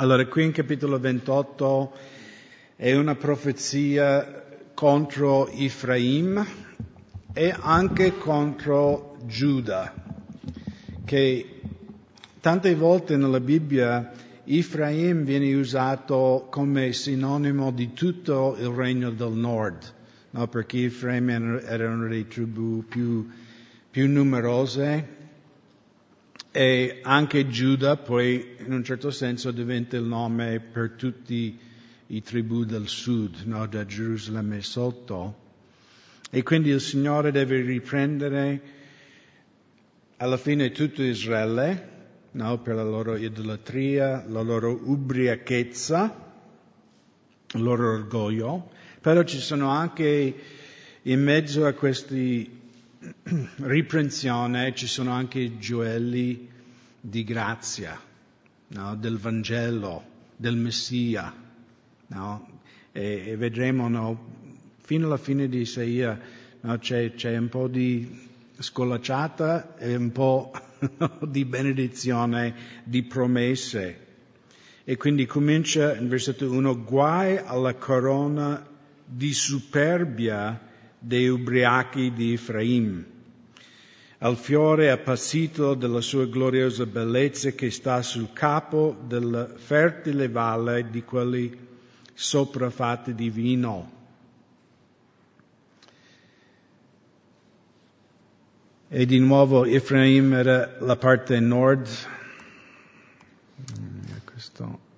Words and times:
Allora, 0.00 0.24
qui 0.24 0.44
in 0.44 0.52
capitolo 0.52 0.98
28 0.98 1.92
è 2.76 2.94
una 2.94 3.16
profezia 3.16 4.46
contro 4.72 5.46
Efraim 5.48 6.42
e 7.34 7.54
anche 7.60 8.16
contro 8.16 9.18
Giuda, 9.26 9.92
che 11.04 11.60
tante 12.40 12.74
volte 12.74 13.18
nella 13.18 13.40
Bibbia 13.40 14.10
Efraim 14.44 15.22
viene 15.22 15.52
usato 15.52 16.46
come 16.48 16.94
sinonimo 16.94 17.70
di 17.70 17.92
tutto 17.92 18.56
il 18.58 18.68
regno 18.68 19.10
del 19.10 19.32
nord, 19.32 19.82
no? 20.30 20.48
perché 20.48 20.84
Efraim 20.84 21.28
erano 21.62 22.06
le 22.06 22.26
tribù 22.26 22.86
più, 22.88 23.28
più 23.90 24.08
numerose 24.08 25.18
e 26.52 27.00
anche 27.02 27.48
Giuda 27.48 27.96
poi 27.96 28.56
in 28.58 28.72
un 28.72 28.82
certo 28.82 29.10
senso 29.10 29.52
diventa 29.52 29.96
il 29.96 30.02
nome 30.02 30.58
per 30.60 30.90
tutti 30.90 31.58
i 32.06 32.22
tribù 32.22 32.64
del 32.64 32.88
sud, 32.88 33.42
no? 33.44 33.66
da 33.66 33.86
Gerusalemme 33.86 34.60
sotto. 34.62 35.48
E 36.30 36.42
quindi 36.42 36.70
il 36.70 36.80
Signore 36.80 37.30
deve 37.30 37.60
riprendere 37.60 38.60
alla 40.16 40.36
fine 40.36 40.72
tutto 40.72 41.02
Israele, 41.02 41.88
no? 42.32 42.58
per 42.58 42.74
la 42.74 42.84
loro 42.84 43.16
idolatria, 43.16 44.24
la 44.26 44.42
loro 44.42 44.80
ubriachezza, 44.84 46.32
il 47.52 47.62
loro 47.62 47.92
orgoglio, 47.92 48.70
però 49.00 49.22
ci 49.22 49.38
sono 49.38 49.70
anche 49.70 50.34
in 51.02 51.22
mezzo 51.22 51.64
a 51.64 51.72
questi 51.72 52.59
riprensione 53.56 54.74
ci 54.74 54.86
sono 54.86 55.12
anche 55.12 55.58
gioielli 55.58 56.48
di 57.00 57.24
grazia, 57.24 57.98
no? 58.68 58.96
del 58.96 59.16
Vangelo, 59.18 60.04
del 60.36 60.56
Messia. 60.56 61.32
No? 62.08 62.48
E, 62.92 63.22
e, 63.26 63.36
vedremo 63.36 63.88
no? 63.88 64.38
fino 64.80 65.06
alla 65.06 65.16
fine 65.16 65.48
di 65.48 65.60
Isaia 65.60 66.18
c'è, 66.78 67.14
c'è, 67.14 67.36
un 67.36 67.48
po' 67.48 67.68
di 67.68 68.28
scolacciata 68.58 69.78
e 69.78 69.94
un 69.94 70.12
po' 70.12 70.52
di 71.26 71.44
benedizione, 71.46 72.54
di 72.84 73.02
promesse. 73.04 74.08
E 74.84 74.96
quindi 74.96 75.24
comincia 75.24 75.94
in 75.94 76.08
versetto 76.08 76.50
1, 76.50 76.84
guai 76.84 77.38
alla 77.38 77.74
corona 77.74 78.66
di 79.06 79.32
superbia 79.32 80.68
dei 81.00 81.28
ubriachi 81.28 82.12
di 82.12 82.34
Efraim, 82.34 83.04
al 84.18 84.36
fiore 84.36 84.90
appassito 84.90 85.74
della 85.74 86.02
sua 86.02 86.26
gloriosa 86.26 86.84
bellezza 86.84 87.50
che 87.52 87.70
sta 87.70 88.02
sul 88.02 88.32
capo 88.34 88.96
della 89.06 89.48
fertile 89.56 90.28
valle 90.28 90.90
di 90.90 91.02
quelli 91.02 91.68
sopraffatti 92.12 93.14
di 93.14 93.30
vino. 93.30 93.98
E 98.88 99.06
di 99.06 99.18
nuovo 99.18 99.64
Efraim 99.64 100.34
era 100.34 100.76
la 100.80 100.96
parte 100.96 101.40
nord. 101.40 101.88
Questo. 104.24 104.88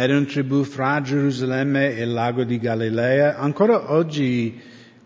Era 0.00 0.16
un 0.16 0.26
tribù 0.26 0.62
fra 0.62 1.00
Gerusalemme 1.00 1.96
e 1.96 2.04
il 2.04 2.12
lago 2.12 2.44
di 2.44 2.60
Galilea. 2.60 3.36
Ancora 3.36 3.90
oggi, 3.90 4.56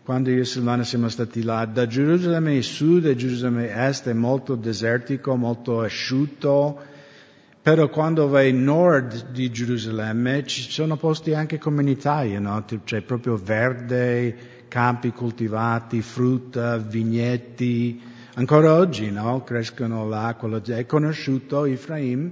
quando 0.05 0.29
io 0.29 0.43
e 0.43 0.45
Silvana 0.45 0.85
siamo 0.85 1.09
stati 1.09 1.43
là, 1.43 1.65
da 1.65 1.87
Gerusalemme 1.87 2.61
sud 2.61 3.07
e 3.07 3.17
Gerusalemme 3.17 3.71
est 3.75 4.11
è 4.11 4.13
molto 4.13 4.55
desertico, 4.55 5.35
molto 5.35 5.81
asciutto, 5.81 6.79
però 7.63 7.89
quando 7.89 8.29
vai 8.29 8.53
nord 8.53 9.31
di 9.31 9.51
Gerusalemme 9.51 10.45
ci 10.45 10.71
sono 10.71 10.99
posti 10.99 11.33
anche 11.33 11.57
come 11.57 11.81
in 11.81 11.89
Italia, 11.89 12.39
no? 12.39 12.63
C'è 12.85 13.01
proprio 13.01 13.37
verde, 13.43 14.67
campi 14.69 15.11
coltivati, 15.11 16.03
frutta, 16.03 16.77
vigneti. 16.77 17.99
Ancora 18.35 18.75
oggi, 18.75 19.11
no? 19.11 19.43
Crescono 19.43 20.07
là, 20.07 20.37
è 20.67 20.85
conosciuto 20.85 21.65
Efraim 21.65 22.31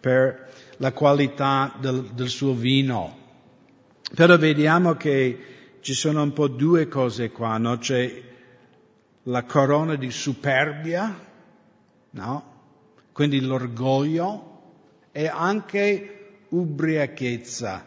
per 0.00 0.50
la 0.82 0.92
qualità 0.92 1.72
del, 1.78 2.10
del 2.12 2.28
suo 2.28 2.54
vino. 2.54 3.16
Però 4.16 4.36
vediamo 4.36 4.94
che 4.94 5.38
ci 5.80 5.94
sono 5.94 6.22
un 6.22 6.32
po' 6.32 6.48
due 6.48 6.88
cose 6.88 7.30
qua, 7.30 7.56
no? 7.56 7.78
C'è 7.78 8.22
la 9.24 9.44
corona 9.44 9.94
di 9.94 10.10
superbia, 10.10 11.16
no? 12.10 12.50
Quindi 13.12 13.40
l'orgoglio 13.40 14.50
e 15.12 15.28
anche 15.28 16.46
ubriachezza, 16.48 17.86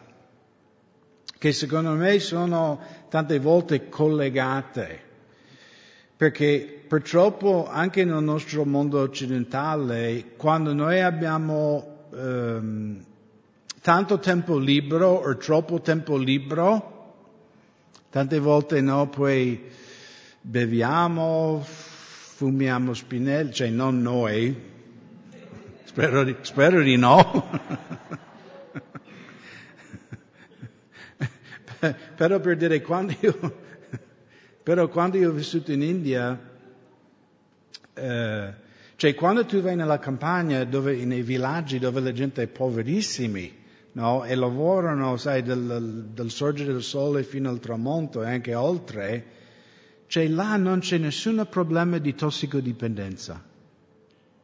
che 1.38 1.52
secondo 1.52 1.90
me 1.90 2.18
sono 2.18 2.80
tante 3.10 3.38
volte 3.38 3.90
collegate, 3.90 5.02
perché 6.16 6.84
purtroppo 6.88 7.68
anche 7.68 8.06
nel 8.06 8.22
nostro 8.22 8.64
mondo 8.64 9.00
occidentale, 9.00 10.32
quando 10.36 10.72
noi 10.72 11.02
abbiamo 11.02 11.95
um, 12.16 13.04
tanto 13.82 14.18
tempo 14.18 14.56
libero 14.58 15.10
o 15.10 15.36
troppo 15.36 15.80
tempo 15.80 16.16
libero, 16.16 17.14
tante 18.10 18.38
volte 18.38 18.80
no, 18.80 19.08
poi 19.08 19.62
beviamo, 20.40 21.62
fumiamo 21.62 22.94
spinelli, 22.94 23.52
cioè 23.52 23.68
non 23.68 24.00
noi, 24.00 24.74
spero 25.84 26.24
di, 26.24 26.34
spero 26.40 26.82
di 26.82 26.96
no. 26.96 27.48
però 32.16 32.40
per 32.40 32.56
dire 32.56 32.80
quando 32.80 33.14
io, 33.20 33.64
però 34.62 34.88
quando 34.88 35.18
io 35.18 35.28
ho 35.28 35.32
vissuto 35.32 35.70
in 35.72 35.82
India, 35.82 36.54
eh, 37.92 38.64
cioè 38.96 39.14
quando 39.14 39.44
tu 39.44 39.60
vai 39.60 39.76
nella 39.76 39.98
campagna, 39.98 40.64
dove, 40.64 41.04
nei 41.04 41.20
villaggi 41.20 41.78
dove 41.78 42.00
la 42.00 42.12
gente 42.12 42.42
è 42.42 42.46
poverissimi, 42.46 43.64
no? 43.92 44.24
E 44.24 44.34
lavorano, 44.34 45.18
sai, 45.18 45.42
dal, 45.42 46.08
dal 46.14 46.30
sorgere 46.30 46.72
del 46.72 46.82
sole 46.82 47.22
fino 47.22 47.50
al 47.50 47.60
tramonto 47.60 48.22
e 48.22 48.30
anche 48.30 48.54
oltre, 48.54 49.24
cioè 50.06 50.26
là 50.28 50.56
non 50.56 50.78
c'è 50.78 50.96
nessun 50.96 51.46
problema 51.50 51.98
di 51.98 52.14
tossicodipendenza. 52.14 53.42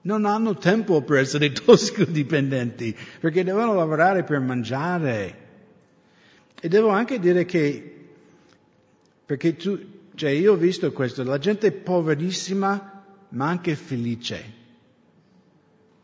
Non 0.04 0.26
hanno 0.26 0.56
tempo 0.58 1.00
per 1.00 1.20
essere 1.20 1.50
tossicodipendenti, 1.52 2.94
perché 3.20 3.44
devono 3.44 3.72
lavorare 3.72 4.22
per 4.22 4.40
mangiare. 4.40 5.38
E 6.60 6.68
devo 6.68 6.90
anche 6.90 7.18
dire 7.18 7.46
che, 7.46 8.06
perché 9.24 9.56
tu, 9.56 9.78
cioè 10.14 10.28
io 10.28 10.52
ho 10.52 10.56
visto 10.56 10.92
questo, 10.92 11.24
la 11.24 11.38
gente 11.38 11.72
poverissima 11.72 12.91
ma 13.32 13.48
anche 13.48 13.74
felice. 13.76 14.60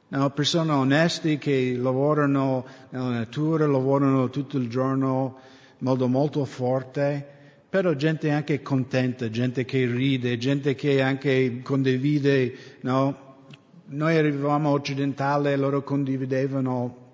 No, 0.09 0.31
persone 0.31 0.73
oneste 0.73 1.37
che 1.39 1.77
lavorano 1.77 2.65
nella 2.91 3.11
natura, 3.11 3.67
lavorano 3.67 4.31
tutto 4.31 4.57
il 4.57 4.69
giorno 4.69 5.39
in 5.79 5.87
modo 5.87 6.09
molto 6.09 6.45
forte, 6.47 7.27
però 7.69 7.93
gente 7.93 8.31
anche 8.31 8.63
contenta, 8.63 9.29
gente 9.29 9.67
che 9.67 9.85
ride, 9.85 10.39
gente 10.39 10.75
che 10.75 11.03
anche 11.03 11.61
condivide, 11.63 12.55
no? 12.81 13.27
Noi 13.91 14.17
arrivavamo 14.17 14.71
occidentale 14.71 15.53
e 15.53 15.57
loro 15.57 15.83
condividevano 15.83 17.07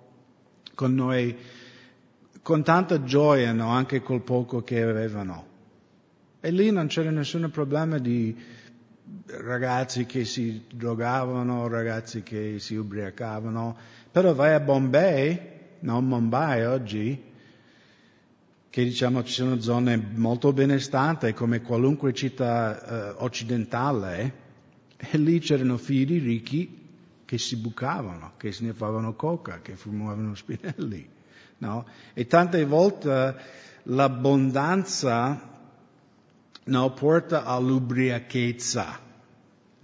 con 0.73 0.93
noi 0.93 1.35
con 2.41 2.63
tanta 2.63 3.03
gioia, 3.03 3.51
no? 3.51 3.69
Anche 3.69 4.01
col 4.01 4.21
poco 4.21 4.61
che 4.61 4.81
avevano. 4.81 5.53
E 6.39 6.51
lì 6.51 6.71
non 6.71 6.87
c'era 6.87 7.09
nessun 7.09 7.49
problema 7.49 7.97
di, 7.97 8.35
ragazzi 9.25 10.05
che 10.05 10.25
si 10.25 10.65
drogavano, 10.71 11.67
ragazzi 11.67 12.23
che 12.23 12.59
si 12.59 12.75
ubriacavano, 12.75 13.75
però 14.11 14.33
vai 14.33 14.53
a 14.53 14.59
Bombay, 14.59 15.39
non 15.79 16.05
Mumbai 16.05 16.65
oggi, 16.65 17.23
che 18.69 18.83
diciamo 18.83 19.23
ci 19.23 19.33
sono 19.33 19.59
zone 19.61 19.95
molto 20.15 20.51
benestanti 20.51 21.33
come 21.33 21.61
qualunque 21.61 22.13
città 22.13 23.13
eh, 23.13 23.15
occidentale, 23.19 24.43
e 24.97 25.17
lì 25.17 25.39
c'erano 25.39 25.77
figli 25.77 26.21
ricchi 26.21 26.83
che 27.25 27.37
si 27.37 27.57
bucavano, 27.57 28.33
che 28.37 28.51
sniffavano 28.51 29.13
coca, 29.15 29.59
che 29.61 29.75
fumavano 29.75 30.35
spinelli, 30.35 31.07
no? 31.59 31.85
E 32.13 32.27
tante 32.27 32.63
volte 32.65 33.35
l'abbondanza 33.83 35.53
no, 36.65 36.93
porta 36.93 37.45
all'ubriachezza. 37.45 39.04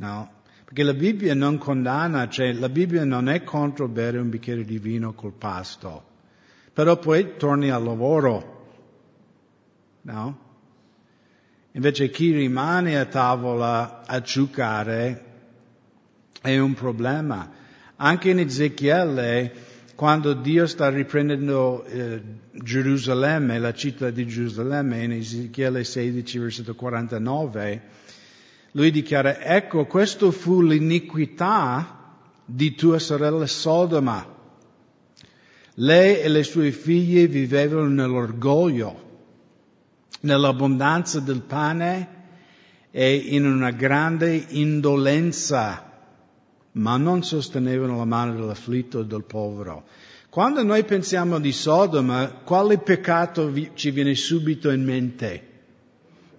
No? 0.02 0.32
Perché 0.66 0.82
la 0.82 0.96
Bibbia 0.96 1.36
non 1.36 1.60
condanna, 1.60 2.28
cioè 2.28 2.54
la 2.54 2.70
Bibbia 2.70 3.06
non 3.06 3.30
è 3.30 3.44
contro 3.44 3.88
bere 3.88 4.18
un 4.18 4.30
bicchiere 4.30 4.66
di 4.66 4.80
vino 4.80 5.14
col 5.14 5.34
pasto, 5.34 6.04
però 6.74 6.98
poi 6.98 7.36
torni 7.38 7.70
al 7.70 7.84
lavoro. 7.84 8.60
No? 10.02 10.40
Invece 11.74 12.10
chi 12.10 12.32
rimane 12.32 12.98
a 12.98 13.06
tavola 13.06 14.02
a 14.04 14.20
giocare 14.22 15.26
è 16.42 16.58
un 16.58 16.74
problema. 16.74 17.52
Anche 17.98 18.32
in 18.32 18.40
Ezechiele, 18.40 19.54
quando 19.94 20.34
Dio 20.34 20.66
sta 20.66 20.90
riprendendo 20.90 21.84
eh, 21.84 22.22
Gerusalemme, 22.54 23.60
la 23.60 23.74
città 23.74 24.10
di 24.10 24.26
Gerusalemme, 24.26 25.04
in 25.04 25.12
Ezechiele 25.12 25.84
16, 25.84 26.40
versetto 26.40 26.74
49, 26.74 28.00
lui 28.72 28.92
dichiara, 28.92 29.42
ecco, 29.42 29.86
questo 29.86 30.32
fu 30.32 30.62
l'iniquità 30.62 32.00
di 32.46 32.74
tua 32.74 33.00
sorella 33.00 33.46
Sodoma. 33.46 34.40
Lei 35.76 36.20
e 36.20 36.28
le 36.30 36.44
sue 36.44 36.72
figlie 36.72 37.28
vivevano 37.28 37.88
nell'orgoglio, 37.88 39.10
nell'abbondanza 40.22 41.20
del 41.20 41.42
pane 41.42 42.20
e 42.92 43.16
in 43.16 43.46
una 43.46 43.72
grande 43.72 44.46
indolenza, 44.50 45.90
ma 46.74 46.98
non 46.98 47.24
sostenevano 47.24 47.98
la 47.98 48.06
mano 48.06 48.34
dell'afflitto 48.36 49.02
e 49.02 49.06
del 49.06 49.24
povero. 49.24 49.86
Quando 50.30 50.64
noi 50.64 50.86
pensiamo 50.86 51.40
di 51.40 51.52
Sodoma, 51.52 52.30
quale 52.44 52.78
peccato 52.78 53.52
ci 53.74 53.92
viene 53.92 54.16
subito 54.16 54.70
in 54.70 54.84
mente? 54.84 55.50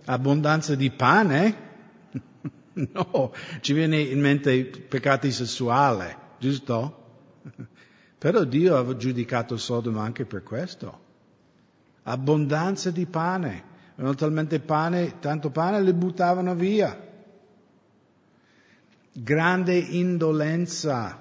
Abbondanza 0.06 0.74
di 0.74 0.90
pane? 0.90 1.70
No, 2.92 3.32
ci 3.60 3.72
viene 3.72 4.00
in 4.00 4.20
mente 4.20 4.64
peccati 4.64 5.30
sessuali, 5.30 6.14
giusto? 6.38 7.00
Però 8.18 8.44
Dio 8.44 8.76
ha 8.76 8.96
giudicato 8.96 9.56
Sodoma 9.56 10.02
anche 10.02 10.24
per 10.24 10.42
questo. 10.42 11.00
Abbondanza 12.04 12.90
di 12.90 13.06
pane. 13.06 13.70
Avevano 13.94 14.14
talmente 14.14 14.60
pane, 14.60 15.18
tanto 15.18 15.50
pane, 15.50 15.82
le 15.82 15.92
buttavano 15.92 16.54
via. 16.54 17.10
Grande 19.12 19.76
indolenza. 19.76 21.20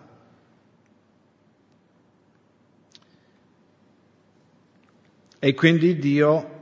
E 5.40 5.54
quindi 5.56 5.98
Dio 5.98 6.62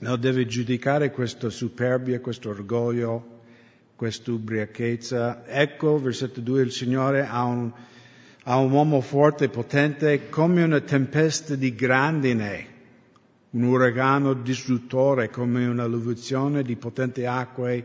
no, 0.00 0.16
deve 0.16 0.46
giudicare 0.46 1.10
questa 1.10 1.48
superbia, 1.48 2.20
questo 2.20 2.50
orgoglio, 2.50 3.39
questa 4.00 4.32
ubriachezza. 4.32 5.46
Ecco, 5.46 6.00
versetto 6.00 6.40
2, 6.40 6.62
il 6.62 6.72
Signore 6.72 7.26
ha 7.26 7.44
un, 7.44 7.70
ha 8.44 8.56
un 8.56 8.70
uomo 8.70 9.02
forte 9.02 9.44
e 9.44 9.48
potente 9.50 10.30
come 10.30 10.62
una 10.62 10.80
tempesta 10.80 11.54
di 11.54 11.74
grandine, 11.74 12.66
un 13.50 13.64
uragano 13.64 14.32
distruttore 14.32 15.28
come 15.28 15.66
un'alluvione 15.66 16.62
di 16.62 16.76
potenti 16.76 17.26
acque 17.26 17.84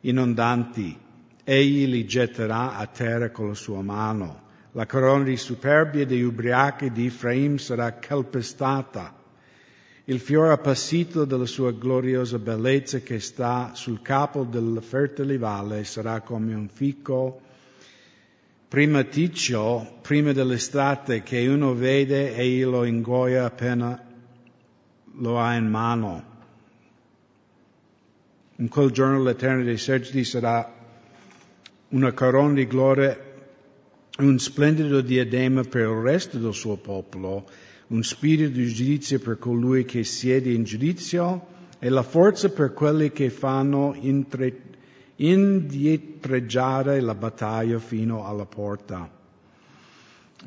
inondanti. 0.00 0.98
Egli 1.44 1.86
li 1.86 2.04
getterà 2.04 2.74
a 2.74 2.86
terra 2.86 3.30
con 3.30 3.46
la 3.46 3.54
sua 3.54 3.80
mano. 3.80 4.42
La 4.72 4.86
corona 4.86 5.22
di 5.22 5.36
superbia 5.36 6.04
degli 6.04 6.22
ubriachi 6.22 6.90
di 6.90 7.06
Efraim 7.06 7.58
sarà 7.58 7.96
calpestata. 8.00 9.14
Il 10.10 10.20
fiore 10.20 10.52
appassito 10.52 11.26
della 11.26 11.44
sua 11.44 11.70
gloriosa 11.70 12.38
bellezza 12.38 13.00
che 13.00 13.20
sta 13.20 13.72
sul 13.74 14.00
capo 14.00 14.44
del 14.44 14.78
fertile 14.80 15.36
valle 15.36 15.84
sarà 15.84 16.22
come 16.22 16.54
un 16.54 16.66
fico 16.70 17.42
primaticcio 18.68 19.98
prima 20.00 20.32
dell'estate 20.32 21.22
che 21.22 21.46
uno 21.46 21.74
vede 21.74 22.34
e 22.34 22.62
lo 22.62 22.84
ingoia 22.84 23.44
appena 23.44 24.02
lo 25.16 25.38
ha 25.38 25.54
in 25.56 25.68
mano. 25.68 26.24
In 28.56 28.68
quel 28.68 28.90
giorno 28.90 29.22
l'Eterno 29.22 29.62
dei 29.62 29.74
eserciti 29.74 30.24
sarà 30.24 30.74
una 31.88 32.12
corona 32.12 32.54
di 32.54 32.66
gloria, 32.66 33.14
un 34.20 34.38
splendido 34.38 35.02
diadema 35.02 35.64
per 35.64 35.82
il 35.82 36.00
resto 36.00 36.38
del 36.38 36.54
suo 36.54 36.76
popolo, 36.76 37.46
un 37.88 38.02
spirito 38.02 38.50
di 38.50 38.66
giudizio 38.66 39.18
per 39.18 39.38
colui 39.38 39.84
che 39.84 40.04
siede 40.04 40.52
in 40.52 40.64
giudizio 40.64 41.56
e 41.78 41.88
la 41.88 42.02
forza 42.02 42.50
per 42.50 42.72
quelli 42.72 43.12
che 43.12 43.30
fanno 43.30 43.96
intre, 43.98 44.60
indietreggiare 45.16 47.00
la 47.00 47.14
battaglia 47.14 47.78
fino 47.78 48.26
alla 48.26 48.44
porta. 48.44 49.10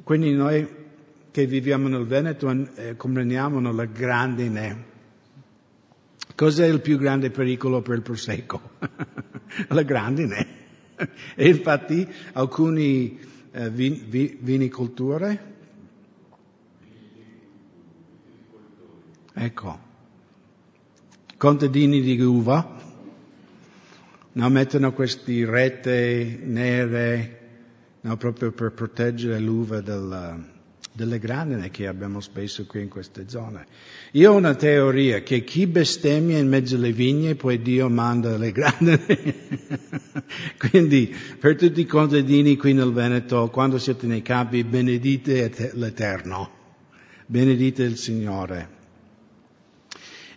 Quindi 0.04 0.34
noi 0.34 0.68
che 1.32 1.46
viviamo 1.46 1.88
nel 1.88 2.06
Veneto 2.06 2.50
eh, 2.76 2.96
comprendiamo 2.96 3.60
la 3.72 3.86
grandine. 3.86 4.90
Cos'è 6.36 6.68
il 6.68 6.82
più 6.82 6.98
grande 6.98 7.30
pericolo 7.32 7.82
per 7.82 7.96
il 7.96 8.02
Prosecco? 8.02 8.62
la 9.70 9.84
grandine. 9.84 10.60
E 11.36 11.48
infatti 11.48 12.08
alcuni 12.34 13.20
eh, 13.52 13.70
vin, 13.70 14.06
vi, 14.08 14.38
vinicolture, 14.40 15.51
ecco, 19.34 19.80
contadini 21.38 22.02
di 22.02 22.20
uva, 22.22 22.78
no, 24.34 24.50
mettono 24.50 24.94
queste 24.94 25.46
rete 25.46 26.40
nere 26.44 27.40
no, 28.02 28.18
proprio 28.18 28.52
per 28.52 28.72
proteggere 28.72 29.40
l'uva 29.40 29.82
del, 29.82 30.44
delle 30.92 31.20
grandine 31.20 31.70
che 31.70 31.88
abbiamo 31.88 32.20
spesso 32.20 32.66
qui 32.66 32.82
in 32.82 32.90
queste 32.90 33.26
zone. 33.28 33.66
Io 34.14 34.32
ho 34.32 34.36
una 34.36 34.56
teoria 34.56 35.22
che 35.22 35.44
chi 35.44 35.68
bestemmia 35.68 36.38
in 36.38 36.48
mezzo 36.48 36.76
alle 36.76 36.92
vigne 36.92 37.36
poi 37.36 37.62
Dio 37.62 37.90
manda 37.90 38.38
le 38.38 38.52
grandine. 38.52 39.36
Quindi 40.58 41.16
per 41.40 41.56
tutti 41.56 41.82
i 41.82 41.86
contadini 41.86 42.58
qui 42.58 42.74
nel 42.74 42.92
Veneto, 42.92 43.50
quando 43.50 43.78
siete 43.78 44.08
nei 44.08 44.22
campi, 44.22 44.64
benedite 44.64 45.72
l'Eterno, 45.74 46.50
benedite 47.26 47.84
il 47.84 47.98
Signore. 47.98 48.80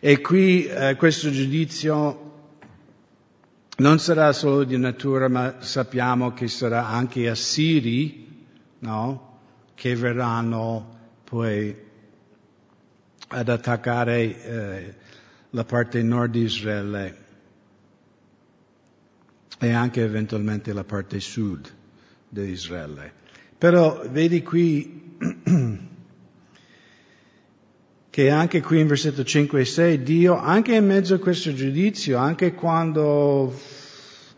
E 0.07 0.21
qui 0.21 0.67
eh, 0.67 0.97
questo 0.97 1.31
giudizio 1.31 2.33
non 3.79 3.99
sarà 3.99 4.35
solo 4.35 4.65
di 4.65 4.77
natura, 4.77 5.29
ma 5.29 5.63
sappiamo 5.63 6.35
che 6.35 6.47
sarà 6.47 6.89
anche 6.89 7.27
assiri, 7.27 8.47
no? 8.81 9.39
che 9.75 9.97
verranno 9.97 10.99
poi 11.25 11.75
ad 13.29 13.49
attaccare 13.49 14.43
eh, 14.43 14.95
la 15.49 15.65
parte 15.65 16.03
nord 16.03 16.33
di 16.33 16.43
Israele 16.43 17.19
e 19.59 19.73
anche 19.73 20.03
eventualmente 20.03 20.75
la 20.75 20.85
parte 20.85 21.19
sud 21.19 21.67
di 22.29 22.43
Israele. 22.43 23.11
Però 23.57 24.07
vedi 24.11 24.43
qui 24.43 25.17
che 28.15 28.31
anche 28.31 28.63
qui 28.63 28.79
in 28.79 28.87
versetto 28.87 29.25
5 29.25 29.63
e 29.63 29.65
6 29.65 30.03
Dio, 30.05 30.37
anche 30.39 30.77
in 30.77 30.87
mezzo 30.87 31.15
a 31.15 31.19
questo 31.19 31.53
giudizio, 31.53 32.17
anche 32.17 32.55
quando 32.55 33.53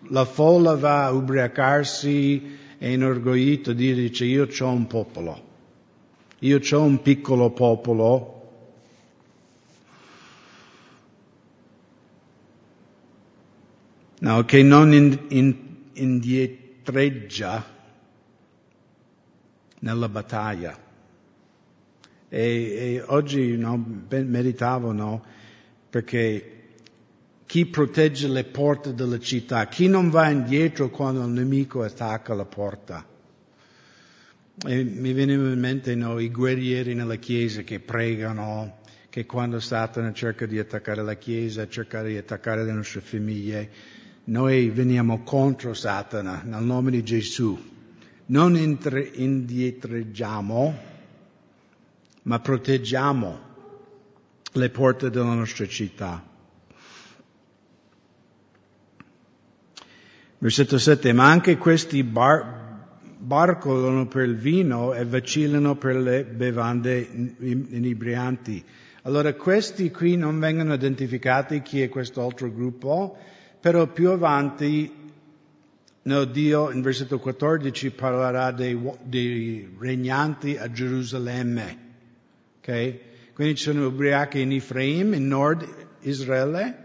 la 0.09 0.25
folla 0.25 0.77
va 0.77 1.05
a 1.05 1.13
ubriacarsi 1.13 2.57
è 2.79 2.87
inorgoglito 2.87 3.75
Dio 3.75 3.95
dice 3.95 4.25
io 4.25 4.49
ho 4.59 4.69
un 4.71 4.87
popolo, 4.87 5.43
io 6.39 6.59
ho 6.59 6.81
un 6.81 7.03
piccolo 7.03 7.51
popolo 7.51 8.51
no, 14.21 14.45
che 14.47 14.63
non 14.63 14.95
in, 14.95 15.19
in, 15.29 15.57
indietreggia 15.93 17.63
nella 19.81 20.09
battaglia. 20.09 20.86
E, 22.29 22.41
e 22.41 23.03
oggi 23.07 23.57
no, 23.57 24.05
meditavo 24.09 24.93
no, 24.93 25.25
perché 25.89 26.57
chi 27.47 27.65
protegge 27.67 28.29
le 28.29 28.45
porte 28.45 28.95
della 28.95 29.21
città, 29.21 29.69
chi 29.69 29.89
non 29.89 30.11
va 30.11 30.29
indietro 30.29 30.91
quando 30.91 31.23
il 31.23 31.31
nemico 31.31 31.83
attacca 31.83 32.35
la 32.35 32.45
porta. 32.45 33.07
E 34.67 34.85
mi 34.85 35.13
venivano 35.13 35.53
in 35.53 35.61
mente 35.61 35.95
no, 35.95 36.19
i 36.19 36.31
guerrieri 36.31 36.95
nella 36.95 37.17
chiesa 37.17 37.61
che 37.63 37.79
pregano, 37.79 38.79
che 39.11 39.27
quando 39.27 39.61
Satana 39.61 40.13
cerca 40.13 40.45
di 40.45 40.59
attaccare 40.59 41.03
la 41.03 41.15
chiesa, 41.15 41.69
cerca 41.69 42.03
di 42.03 42.17
attaccare 42.17 42.65
le 42.65 42.73
nostre 42.73 43.01
famiglie, 43.01 43.71
noi 44.25 44.71
veniamo 44.71 45.23
contro 45.23 45.73
Satana 45.73 46.43
nel 46.45 46.65
nome 46.65 46.91
di 46.91 47.05
Gesù. 47.05 47.57
Non 48.27 48.57
indietreggiamo, 48.57 50.77
ma 52.27 52.41
proteggiamo 52.41 53.41
le 54.53 54.71
porte 54.71 55.11
della 55.11 55.35
nostra 55.35 55.67
città. 55.67 56.23
Versetto 60.39 60.79
7, 60.79 61.13
ma 61.13 61.29
anche 61.31 61.57
questi 61.57 62.03
bar, 62.03 62.85
barcolano 63.19 64.07
per 64.07 64.25
il 64.25 64.37
vino 64.37 64.93
e 64.93 65.05
vacillano 65.05 65.77
per 65.77 65.97
le 65.97 66.25
bevande 66.25 66.99
inebrianti. 66.99 68.65
Allora 69.03 69.33
questi 69.35 69.91
qui 69.91 70.17
non 70.17 70.39
vengono 70.39 70.75
identificati 70.75 71.63
chi 71.63 71.81
è 71.81 71.89
questo 71.89 72.23
altro 72.23 72.53
gruppo, 72.53 73.17
però 73.61 73.87
più 73.87 74.11
avanti 74.11 75.05
No, 76.07 76.23
Dio 76.25 76.71
in 76.71 76.83
versetto 76.83 77.19
14 77.19 77.91
parlerà 77.91 78.53
dei, 78.53 78.81
dei 79.03 79.75
regnanti 79.77 80.57
a 80.57 80.71
Gerusalemme. 80.71 81.86
Okay? 82.67 83.01
Quindi 83.33 83.55
ci 83.55 83.63
sono 83.63 83.87
ubriachi 83.87 84.41
in 84.41 84.51
Efraim, 84.51 85.15
in 85.15 85.29
nord 85.29 85.65
Israele, 86.01 86.85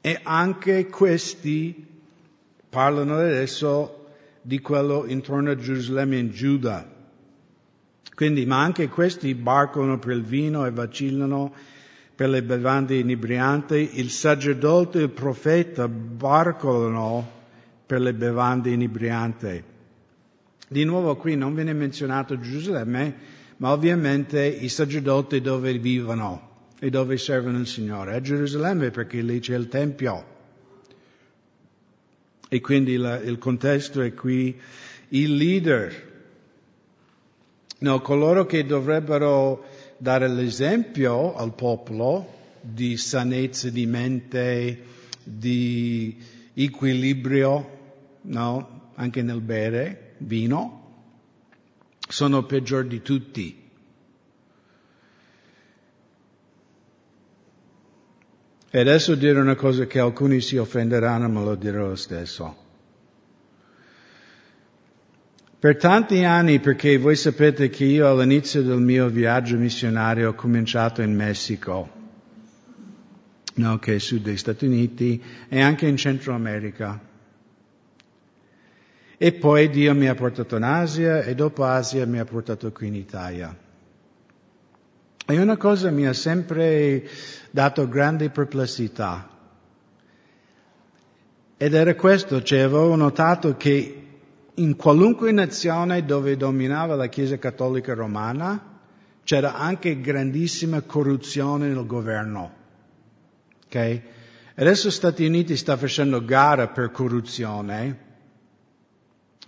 e 0.00 0.18
anche 0.22 0.86
questi 0.86 1.86
parlano 2.70 3.16
adesso 3.16 4.06
di 4.40 4.60
quello 4.60 5.04
intorno 5.04 5.50
a 5.50 5.56
Gerusalemme 5.56 6.16
in 6.16 6.30
Giuda. 6.30 6.90
Quindi, 8.14 8.46
ma 8.46 8.62
anche 8.62 8.88
questi 8.88 9.34
barcano 9.34 9.98
per 9.98 10.16
il 10.16 10.22
vino 10.22 10.64
e 10.64 10.70
vacillano 10.70 11.52
per 12.14 12.30
le 12.30 12.42
bevande 12.42 12.96
inebrianti. 12.96 13.98
Il 13.98 14.08
sacerdote 14.08 14.98
e 14.98 15.02
il 15.02 15.10
profeta 15.10 15.88
barcolano 15.88 17.40
per 17.84 18.00
le 18.00 18.14
bevande 18.14 18.70
inebrianti. 18.70 19.62
Di 20.68 20.84
nuovo 20.84 21.16
qui 21.16 21.36
non 21.36 21.54
viene 21.54 21.74
menzionato 21.74 22.38
Gerusalemme, 22.38 23.40
ma 23.62 23.70
ovviamente 23.70 24.44
i 24.44 24.68
sacerdoti 24.68 25.40
dove 25.40 25.78
vivono 25.78 26.50
e 26.80 26.90
dove 26.90 27.16
servono 27.16 27.60
il 27.60 27.68
Signore. 27.68 28.16
A 28.16 28.20
Gerusalemme 28.20 28.90
perché 28.90 29.22
lì 29.22 29.38
c'è 29.38 29.54
il 29.54 29.68
Tempio. 29.68 30.24
E 32.48 32.60
quindi 32.60 32.96
la, 32.96 33.20
il 33.20 33.38
contesto 33.38 34.00
è 34.00 34.14
qui 34.14 34.60
il 35.10 35.36
leader. 35.36 36.10
No, 37.78 38.00
coloro 38.00 38.46
che 38.46 38.66
dovrebbero 38.66 39.64
dare 39.96 40.26
l'esempio 40.26 41.36
al 41.36 41.54
popolo 41.54 42.56
di 42.60 42.96
sanezza 42.96 43.70
di 43.70 43.86
mente, 43.86 44.82
di 45.22 46.16
equilibrio, 46.54 47.78
no? 48.22 48.90
Anche 48.96 49.22
nel 49.22 49.40
bere 49.40 50.14
vino, 50.18 50.81
sono 52.12 52.44
peggior 52.44 52.84
di 52.84 53.00
tutti. 53.00 53.58
E 58.70 58.78
adesso 58.78 59.14
dire 59.14 59.40
una 59.40 59.54
cosa 59.54 59.86
che 59.86 59.98
alcuni 59.98 60.40
si 60.40 60.58
offenderanno, 60.58 61.28
ma 61.28 61.42
lo 61.42 61.54
dirò 61.54 61.88
lo 61.88 61.96
stesso. 61.96 62.56
Per 65.58 65.76
tanti 65.76 66.24
anni, 66.24 66.60
perché 66.60 66.98
voi 66.98 67.16
sapete 67.16 67.70
che 67.70 67.84
io 67.84 68.10
all'inizio 68.10 68.62
del 68.62 68.80
mio 68.80 69.08
viaggio 69.08 69.56
missionario 69.56 70.30
ho 70.30 70.34
cominciato 70.34 71.00
in 71.00 71.14
Messico, 71.14 71.90
no, 73.54 73.78
che 73.78 73.94
è 73.94 73.98
sud 73.98 74.22
degli 74.22 74.36
Stati 74.36 74.66
Uniti, 74.66 75.22
e 75.48 75.60
anche 75.60 75.86
in 75.86 75.96
Centro 75.96 76.34
America. 76.34 77.11
E 79.24 79.30
poi 79.30 79.70
Dio 79.70 79.94
mi 79.94 80.08
ha 80.08 80.16
portato 80.16 80.56
in 80.56 80.64
Asia 80.64 81.22
e 81.22 81.36
dopo 81.36 81.62
Asia 81.62 82.04
mi 82.06 82.18
ha 82.18 82.24
portato 82.24 82.72
qui 82.72 82.88
in 82.88 82.96
Italia. 82.96 83.56
E 85.24 85.38
una 85.38 85.56
cosa 85.56 85.92
mi 85.92 86.08
ha 86.08 86.12
sempre 86.12 87.08
dato 87.52 87.86
grande 87.86 88.30
perplessità. 88.30 89.30
Ed 91.56 91.72
era 91.72 91.94
questo, 91.94 92.42
cioè 92.42 92.62
avevo 92.62 92.96
notato 92.96 93.56
che 93.56 94.06
in 94.54 94.74
qualunque 94.74 95.30
nazione 95.30 96.04
dove 96.04 96.36
dominava 96.36 96.96
la 96.96 97.06
Chiesa 97.06 97.38
Cattolica 97.38 97.94
Romana 97.94 98.80
c'era 99.22 99.54
anche 99.54 100.00
grandissima 100.00 100.80
corruzione 100.80 101.68
nel 101.68 101.86
governo. 101.86 102.52
Okay? 103.66 104.02
Adesso 104.56 104.88
gli 104.88 104.90
Stati 104.90 105.24
Uniti 105.24 105.56
sta 105.56 105.76
facendo 105.76 106.24
gara 106.24 106.66
per 106.66 106.90
corruzione, 106.90 108.10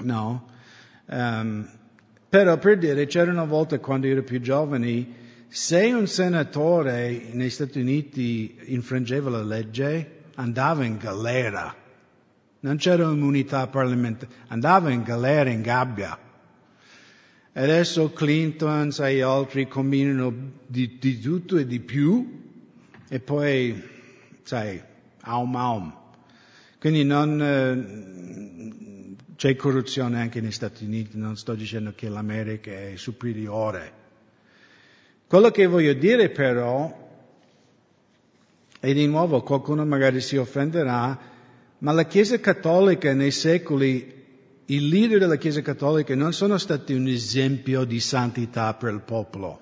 no? 0.03 0.47
Um, 1.07 1.69
però 2.29 2.59
per 2.59 2.79
dire, 2.79 3.07
c'erano 3.07 3.47
volte 3.47 3.79
quando 3.79 4.07
ero 4.07 4.23
più 4.23 4.41
giovane, 4.41 5.23
se 5.49 5.93
un 5.93 6.09
senatore 6.09 7.29
negli 7.31 7.49
Stati 7.49 7.79
Uniti 7.79 8.59
infrangeva 8.65 9.31
la 9.31 9.43
legge, 9.45 10.23
andava 10.35 10.85
in 10.85 10.97
galera. 10.97 11.73
Non 12.61 12.77
c'era 12.77 13.05
immunità 13.05 13.69
parlamentare, 13.69 14.33
andava 14.49 14.91
in 14.91 15.05
galera, 15.05 15.51
in 15.51 15.63
gabbia. 15.63 16.19
Adesso 17.53 18.11
Clinton 18.13 18.91
e 18.99 19.23
altri 19.23 19.69
combinano 19.69 20.35
di, 20.67 20.99
di, 20.99 21.21
tutto 21.21 21.57
e 21.57 21.67
di 21.67 21.79
più 21.79 22.43
e 23.09 23.21
poi, 23.21 23.81
sai, 24.43 24.83
aum 25.21 25.55
aum. 25.55 25.97
Quindi 26.81 27.05
non, 27.05 27.41
eh, 27.41 28.44
c'è 29.37 29.57
corruzione 29.57 30.21
anche 30.21 30.41
negli 30.41 30.53
Stati 30.53 30.85
Uniti, 30.85 31.19
non 31.19 31.37
sto 31.37 31.55
dicendo 31.55 31.93
che 31.95 32.09
l'America 32.09 32.71
è 32.71 32.93
superiore. 32.97 34.03
Quello 35.27 35.51
che 35.51 35.67
voglio 35.67 35.95
dire 35.95 36.31
però, 36.31 37.03
e 38.81 38.93
di 38.93 39.07
nuovo 39.07 39.43
qualcuno 39.43 39.85
magari 39.85 40.21
si 40.21 40.37
offenderà, 40.37 41.19
ma 41.79 41.93
la 41.93 42.05
Chiesa 42.05 42.39
Cattolica 42.39 43.13
nei 43.13 43.31
secoli, 43.31 44.23
i 44.67 44.89
leader 44.89 45.19
della 45.19 45.37
Chiesa 45.37 45.61
Cattolica 45.63 46.15
non 46.15 46.33
sono 46.33 46.57
stati 46.59 46.95
un 46.95 47.09
esempio 47.09 47.85
di 47.85 48.01
santità 48.01 48.75
per 48.75 48.93
il 48.93 49.01
popolo. 49.01 49.61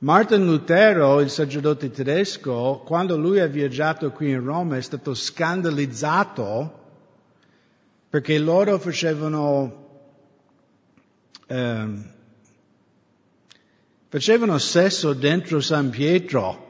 Martin 0.00 0.44
Lutero, 0.44 1.20
il 1.20 1.30
sacerdote 1.30 1.90
tedesco, 1.90 2.82
quando 2.84 3.16
lui 3.16 3.40
ha 3.40 3.46
viaggiato 3.46 4.12
qui 4.12 4.30
in 4.30 4.44
Roma 4.44 4.76
è 4.76 4.80
stato 4.80 5.12
scandalizzato 5.14 6.77
perché 8.08 8.38
loro 8.38 8.78
facevano 8.78 9.86
eh, 11.46 12.16
Facevano 14.10 14.56
sesso 14.56 15.12
dentro 15.12 15.60
San 15.60 15.90
Pietro. 15.90 16.66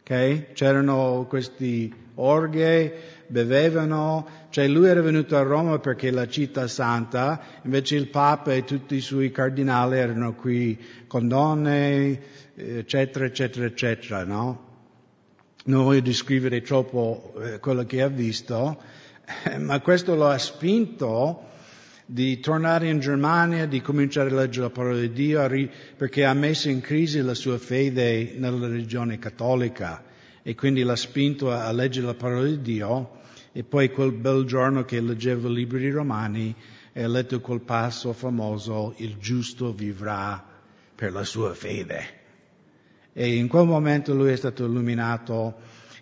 Okay? 0.00 0.52
C'erano 0.54 1.26
questi 1.28 1.94
orghe, 2.14 3.24
bevevano, 3.26 4.26
cioè 4.48 4.66
lui 4.68 4.88
era 4.88 5.02
venuto 5.02 5.36
a 5.36 5.42
Roma 5.42 5.78
perché 5.80 6.08
è 6.08 6.10
la 6.10 6.26
città 6.26 6.66
santa, 6.66 7.38
invece 7.64 7.96
il 7.96 8.08
Papa 8.08 8.54
e 8.54 8.64
tutti 8.64 8.94
i 8.94 9.02
suoi 9.02 9.30
cardinali 9.30 9.98
erano 9.98 10.34
qui 10.34 10.82
con 11.06 11.28
donne, 11.28 12.18
eccetera, 12.54 13.26
eccetera, 13.26 13.66
eccetera, 13.66 14.24
no? 14.24 14.66
Non 15.64 15.84
voglio 15.84 16.00
descrivere 16.00 16.62
troppo 16.62 17.34
eh, 17.38 17.58
quello 17.58 17.84
che 17.84 18.00
ha 18.00 18.08
visto, 18.08 18.80
ma 19.58 19.80
questo 19.80 20.14
lo 20.14 20.28
ha 20.28 20.38
spinto 20.38 21.46
di 22.06 22.40
tornare 22.40 22.88
in 22.88 23.00
Germania, 23.00 23.66
di 23.66 23.80
cominciare 23.80 24.30
a 24.30 24.34
leggere 24.34 24.66
la 24.66 24.72
parola 24.72 24.98
di 24.98 25.12
Dio, 25.12 25.46
perché 25.96 26.24
ha 26.24 26.32
messo 26.32 26.70
in 26.70 26.80
crisi 26.80 27.20
la 27.20 27.34
sua 27.34 27.58
fede 27.58 28.34
nella 28.38 28.66
religione 28.66 29.18
cattolica 29.18 30.04
e 30.42 30.54
quindi 30.54 30.82
l'ha 30.82 30.96
spinto 30.96 31.52
a 31.52 31.70
leggere 31.72 32.06
la 32.06 32.14
parola 32.14 32.46
di 32.46 32.62
Dio 32.62 33.16
e 33.52 33.64
poi 33.64 33.90
quel 33.90 34.12
bel 34.12 34.44
giorno 34.44 34.84
che 34.84 35.00
leggeva 35.00 35.48
i 35.48 35.52
libri 35.52 35.90
romani 35.90 36.54
ha 36.94 37.06
letto 37.06 37.40
quel 37.40 37.60
passo 37.60 38.12
famoso, 38.12 38.94
il 38.96 39.18
giusto 39.18 39.72
vivrà 39.72 40.44
per 40.94 41.12
la 41.12 41.22
sua 41.22 41.54
fede. 41.54 42.16
E 43.12 43.36
in 43.36 43.46
quel 43.46 43.66
momento 43.66 44.14
lui 44.14 44.32
è 44.32 44.36
stato 44.36 44.64
illuminato 44.64 45.56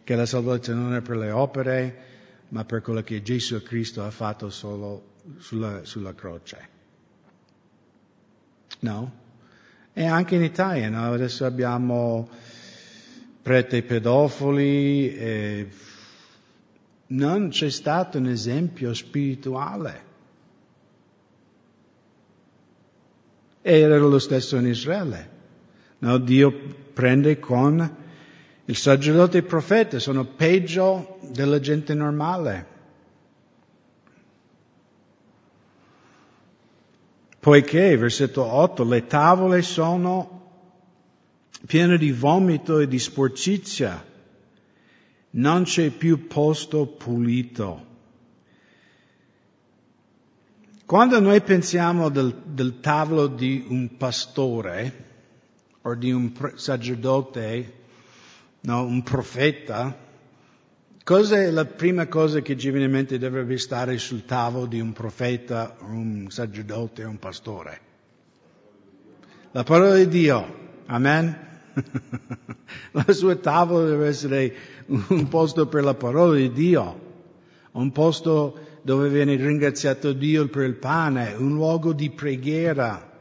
che 0.05 0.15
la 0.15 0.25
salvezza 0.25 0.73
non 0.73 0.95
è 0.95 1.03
per 1.03 1.17
le 1.17 1.31
opere, 1.31 2.16
ma 2.49 2.65
per 2.65 2.81
quello 2.83 3.03
che 3.03 3.23
Gesù 3.23 3.63
Cristo 3.63 4.05
ha 4.05 4.11
fatto 4.11 4.51
solo 4.51 5.15
sulla, 5.39 5.85
sulla 5.85 6.15
croce. 6.15 6.69
No? 8.81 9.25
E 9.93 10.05
anche 10.05 10.35
in 10.35 10.43
Italia, 10.43 10.89
no? 10.89 11.13
adesso 11.13 11.45
abbiamo 11.45 12.29
preti 13.43 13.83
pedofili, 13.83 15.15
e 15.17 15.69
non 17.09 17.49
c'è 17.49 17.71
stato 17.71 18.19
un 18.19 18.27
esempio 18.27 18.93
spirituale. 18.93 20.05
Era 23.63 23.97
lo 23.99 24.19
stesso 24.19 24.57
in 24.57 24.67
Israele. 24.67 25.31
No? 25.99 26.19
Dio 26.19 26.53
prende 26.93 27.39
con 27.39 28.05
il 28.67 28.77
sacerdote 28.77 29.39
e 29.39 29.41
il 29.41 29.47
profeta, 29.47 29.99
sono 29.99 30.25
peggio 30.25 31.19
della 31.23 31.59
gente 31.59 31.95
normale. 31.95 32.75
poiché, 37.47 37.97
versetto 37.97 38.43
8, 38.43 38.83
le 38.83 39.07
tavole 39.07 39.63
sono 39.63 40.49
piene 41.65 41.97
di 41.97 42.11
vomito 42.11 42.81
e 42.81 42.89
di 42.89 42.99
sporcizia, 42.99 44.05
non 45.31 45.63
c'è 45.63 45.91
più 45.91 46.27
posto 46.27 46.87
pulito. 46.87 47.87
Quando 50.85 51.21
noi 51.21 51.41
pensiamo 51.41 52.09
del, 52.09 52.35
del 52.47 52.81
tavolo 52.81 53.29
di 53.29 53.65
un 53.69 53.97
pastore 53.97 55.05
o 55.83 55.95
di 55.95 56.11
un 56.11 56.33
sacerdote, 56.57 57.76
no, 58.67 58.85
un 58.85 59.03
profeta, 59.03 60.05
Cos'è 61.07 61.53
la 61.53 61.65
prima 61.65 62.09
cosa 62.09 62.41
che 62.41 62.57
ci 62.57 62.71
viene 62.71 62.87
in 62.87 62.91
mente 62.91 63.17
dovrebbe 63.17 63.59
stare 63.59 63.97
sul 63.97 64.25
tavolo 64.25 64.67
di 64.67 64.81
un 64.81 64.93
profeta, 64.93 65.77
un 65.83 66.27
sacerdote, 66.31 67.05
un 67.05 67.21
pastore? 67.21 67.81
La 69.53 69.63
parola 69.63 69.95
di 69.95 70.09
Dio. 70.09 70.65
Amen? 70.87 71.39
La 72.91 73.13
sua 73.13 73.37
tavola 73.37 73.87
deve 73.87 74.09
essere 74.09 74.55
un 74.87 75.29
posto 75.29 75.69
per 75.69 75.85
la 75.85 75.95
parola 75.95 76.35
di 76.35 76.51
Dio, 76.51 77.01
un 77.71 77.93
posto 77.93 78.59
dove 78.83 79.09
viene 79.09 79.37
ringraziato 79.37 80.13
Dio 80.13 80.49
per 80.49 80.65
il 80.65 80.75
pane, 80.75 81.35
un 81.35 81.55
luogo 81.55 81.93
di 81.93 82.11
preghiera, 82.11 83.13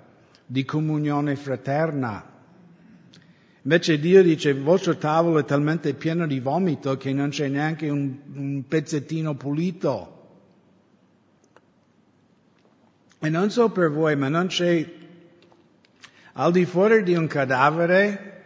di 0.44 0.66
comunione 0.66 1.36
fraterna. 1.36 2.35
Invece 3.66 4.00
Dio 4.00 4.22
dice 4.22 4.50
il 4.50 4.62
vostro 4.62 4.96
tavolo 4.96 5.40
è 5.40 5.44
talmente 5.44 5.96
pieno 5.96 6.28
di 6.28 6.40
vomito 6.40 6.98
che 6.98 7.12
non 7.12 7.30
c'è 7.30 7.48
neanche 7.48 7.90
un, 7.90 8.16
un 8.36 8.64
pezzettino 8.68 9.34
pulito. 9.34 10.12
E 13.18 13.28
non 13.28 13.50
so 13.50 13.72
per 13.72 13.90
voi, 13.90 14.16
ma 14.16 14.28
non 14.28 14.46
c'è 14.48 14.88
al 16.34 16.52
di 16.52 16.64
fuori 16.66 17.02
di 17.02 17.16
un 17.16 17.26
cadavere, 17.26 18.44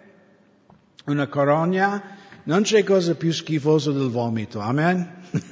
una 1.07 1.27
corogna, 1.27 2.15
non 2.43 2.61
c'è 2.61 2.85
cosa 2.85 3.13
più 3.15 3.33
schifosa 3.33 3.91
del 3.91 4.07
vomito. 4.07 4.61
Amen? 4.61 5.15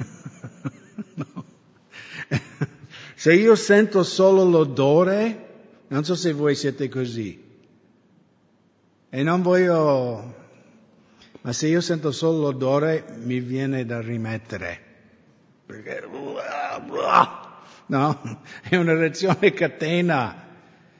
Se 3.15 3.33
io 3.33 3.55
sento 3.55 4.03
solo 4.03 4.45
l'odore, 4.45 5.47
non 5.89 6.05
so 6.05 6.15
se 6.15 6.31
voi 6.31 6.55
siete 6.55 6.87
così. 6.87 7.46
E 9.09 9.23
non 9.23 9.41
voglio, 9.41 10.35
ma 11.41 11.53
se 11.53 11.67
io 11.67 11.79
sento 11.79 12.11
solo 12.11 12.51
l'odore 12.51 13.05
mi 13.19 13.39
viene 13.39 13.85
da 13.85 14.01
rimettere. 14.01 14.81
Perché, 15.65 16.03
no, 17.85 18.21
è 18.69 18.75
una 18.75 18.93
reazione 18.93 19.53
catena. 19.53 20.45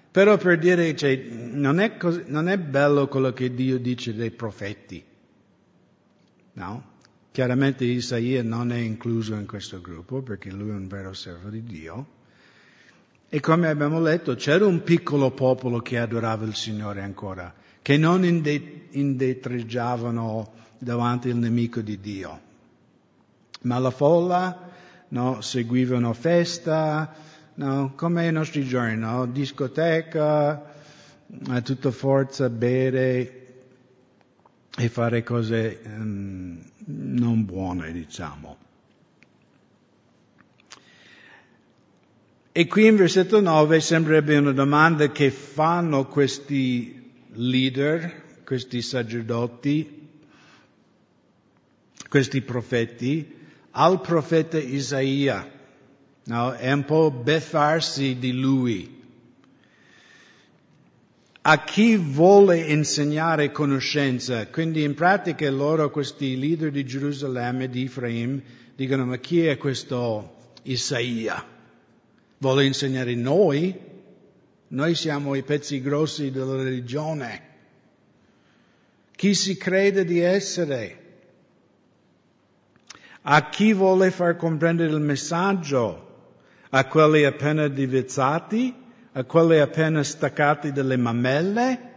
Però 0.09 0.37
per 0.37 0.57
dire, 0.57 0.95
cioè, 0.95 1.15
non, 1.15 1.79
è 1.79 1.97
così, 1.97 2.23
non 2.27 2.47
è 2.47 2.57
bello 2.57 3.07
quello 3.07 3.33
che 3.33 3.53
Dio 3.53 3.77
dice 3.77 4.15
dei 4.15 4.31
profeti. 4.31 5.03
No? 6.53 6.95
Chiaramente 7.31 7.85
Isaia 7.85 8.41
non 8.41 8.71
è 8.71 8.77
incluso 8.77 9.35
in 9.35 9.45
questo 9.45 9.79
gruppo 9.79 10.23
perché 10.23 10.49
lui 10.49 10.69
è 10.69 10.73
un 10.73 10.87
vero 10.87 11.13
servo 11.13 11.49
di 11.49 11.63
Dio. 11.63 12.15
E 13.29 13.39
come 13.39 13.67
abbiamo 13.67 13.99
letto, 13.99 14.35
c'era 14.35 14.65
un 14.65 14.83
piccolo 14.83 15.31
popolo 15.31 15.81
che 15.81 15.97
adorava 15.97 16.45
il 16.45 16.55
Signore 16.55 17.01
ancora 17.01 17.53
che 17.87 17.95
non 17.95 18.25
indietreggiavano 18.25 20.51
davanti 20.77 21.29
al 21.29 21.37
nemico 21.37 21.79
di 21.79 22.01
Dio. 22.01 22.41
Ma 23.61 23.79
la 23.79 23.91
folla 23.91 24.71
no, 25.07 25.39
seguivano 25.39 26.11
festa, 26.11 27.15
no, 27.53 27.93
come 27.95 28.27
i 28.27 28.31
nostri 28.33 28.65
giorni, 28.65 28.97
no, 28.97 29.25
discoteca, 29.25 30.73
a 31.47 31.61
tutta 31.61 31.91
forza 31.91 32.49
bere 32.49 33.45
e 34.77 34.89
fare 34.89 35.23
cose 35.23 35.79
um, 35.85 36.61
non 36.87 37.45
buone, 37.45 37.93
diciamo. 37.93 38.66
E 42.57 42.65
qui 42.65 42.87
in 42.87 42.95
versetto 42.95 43.39
9 43.39 43.79
sembrerebbe 43.79 44.35
una 44.35 44.51
domanda 44.51 45.11
che 45.11 45.29
fanno 45.29 46.07
questi 46.07 47.11
leader, 47.33 48.39
questi 48.43 48.81
sacerdoti, 48.81 50.07
questi 52.09 52.41
profeti, 52.41 53.31
al 53.69 54.01
profeta 54.01 54.57
Isaia. 54.57 55.47
No? 56.23 56.53
È 56.53 56.71
un 56.71 56.83
po' 56.83 57.11
beffarsi 57.11 58.17
di 58.17 58.31
lui. 58.31 59.03
A 61.41 61.63
chi 61.63 61.95
vuole 61.95 62.57
insegnare 62.57 63.51
conoscenza, 63.51 64.47
quindi 64.47 64.81
in 64.81 64.95
pratica 64.95 65.47
loro, 65.51 65.91
questi 65.91 66.35
leader 66.35 66.71
di 66.71 66.83
Gerusalemme 66.83 67.69
di 67.69 67.83
Efraim, 67.83 68.41
dicono 68.73 69.05
ma 69.05 69.17
chi 69.17 69.45
è 69.45 69.57
questo 69.57 70.55
Isaia? 70.63 71.53
Vuole 72.39 72.65
insegnare 72.65 73.15
noi? 73.15 73.75
Noi 74.69 74.95
siamo 74.95 75.33
i 75.33 75.43
pezzi 75.43 75.81
grossi 75.81 76.29
della 76.29 76.61
religione. 76.61 77.41
Chi 79.15 79.33
si 79.33 79.57
crede 79.57 80.05
di 80.05 80.19
essere? 80.19 81.05
A 83.21 83.49
chi 83.49 83.73
vuole 83.73 84.11
far 84.11 84.35
comprendere 84.35 84.91
il 84.91 84.99
messaggio? 84.99 86.05
A 86.69 86.85
quelli 86.85 87.23
appena 87.23 87.67
divizzati? 87.67 88.73
A 89.13 89.23
quelli 89.23 89.57
appena 89.57 90.03
staccati 90.03 90.71
dalle 90.71 90.97
mammelle? 90.97 91.95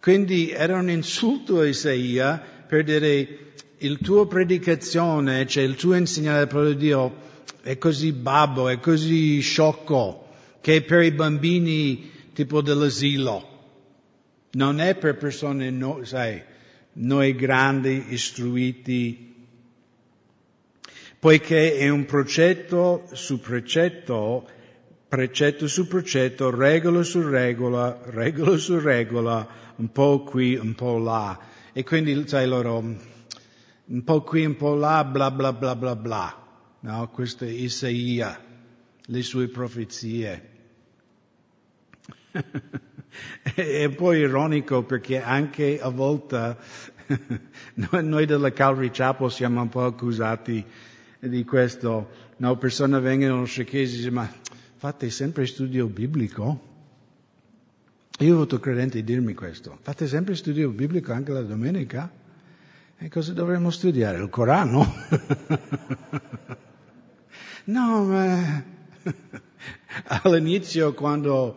Quindi 0.00 0.50
era 0.50 0.76
un 0.76 0.90
insulto 0.90 1.60
a 1.60 1.66
Isaia 1.66 2.42
per 2.66 2.84
dire 2.84 3.52
il 3.78 3.98
tuo 3.98 4.26
predicazione, 4.26 5.46
cioè 5.46 5.64
il 5.64 5.76
tuo 5.76 5.94
insegnare 5.94 6.40
la 6.40 6.46
parola 6.46 6.68
di 6.70 6.76
Dio 6.76 7.26
è 7.62 7.78
così 7.78 8.12
babbo, 8.12 8.68
è 8.68 8.78
così 8.78 9.40
sciocco 9.40 10.26
che 10.60 10.76
è 10.76 10.82
per 10.82 11.02
i 11.02 11.12
bambini 11.12 12.10
tipo 12.32 12.60
dell'asilo. 12.60 13.56
Non 14.52 14.80
è 14.80 14.94
per 14.96 15.16
persone, 15.16 15.70
no, 15.70 16.04
sai, 16.04 16.42
noi 16.94 17.34
grandi, 17.34 18.06
istruiti, 18.08 19.34
poiché 21.18 21.76
è 21.76 21.88
un 21.88 22.04
precetto 22.06 23.08
su 23.12 23.40
precetto, 23.40 24.48
precetto 25.08 25.66
su 25.68 25.86
precetto, 25.86 26.50
regola 26.50 27.02
su 27.02 27.22
regola, 27.22 28.00
regola 28.06 28.56
su 28.56 28.78
regola, 28.78 29.46
un 29.76 29.90
po' 29.90 30.22
qui, 30.22 30.54
un 30.56 30.74
po' 30.74 30.98
là. 30.98 31.38
E 31.72 31.84
quindi, 31.84 32.26
sai 32.26 32.46
loro, 32.46 32.78
un 32.78 34.04
po' 34.04 34.22
qui, 34.22 34.44
un 34.44 34.56
po' 34.56 34.74
là, 34.74 35.04
bla 35.04 35.30
bla 35.30 35.52
bla 35.52 35.76
bla 35.76 35.96
bla. 35.96 36.47
No, 36.80 37.08
questo 37.08 37.44
è 37.44 37.48
Isaia 37.48 38.40
le 39.00 39.22
sue 39.22 39.48
profezie. 39.48 40.56
è 43.54 43.84
un 43.84 43.94
po' 43.96 44.12
ironico 44.12 44.84
perché 44.84 45.20
anche 45.20 45.80
a 45.80 45.88
volte 45.88 46.56
noi 47.74 48.26
della 48.26 48.52
Calvary 48.52 48.90
Chapel 48.90 49.30
siamo 49.30 49.62
un 49.62 49.68
po' 49.68 49.84
accusati 49.84 50.64
di 51.18 51.44
questo. 51.44 52.10
No, 52.36 52.56
persone 52.56 53.00
vengono 53.00 53.42
chiesa 53.44 53.94
e 53.94 53.98
dicono, 53.98 54.20
ma 54.20 54.32
fate 54.76 55.10
sempre 55.10 55.46
studio 55.46 55.86
biblico? 55.86 56.66
Io 58.20 58.32
ho 58.32 58.36
avuto 58.36 58.60
credenti 58.60 59.02
dirmi 59.02 59.34
questo. 59.34 59.78
Fate 59.82 60.06
sempre 60.06 60.36
studio 60.36 60.70
biblico 60.70 61.12
anche 61.12 61.32
la 61.32 61.42
domenica? 61.42 62.08
E 62.98 63.08
cosa 63.08 63.32
dovremmo 63.32 63.70
studiare? 63.70 64.18
Il 64.18 64.28
Corano? 64.28 64.94
no, 67.68 68.04
ma 68.04 68.64
all'inizio 70.22 70.94
quando, 70.94 71.56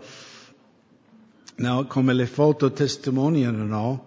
no, 1.55 1.85
come 1.87 2.13
le 2.13 2.25
foto 2.25 2.71
testimoniano, 2.71 3.63
no, 3.63 4.05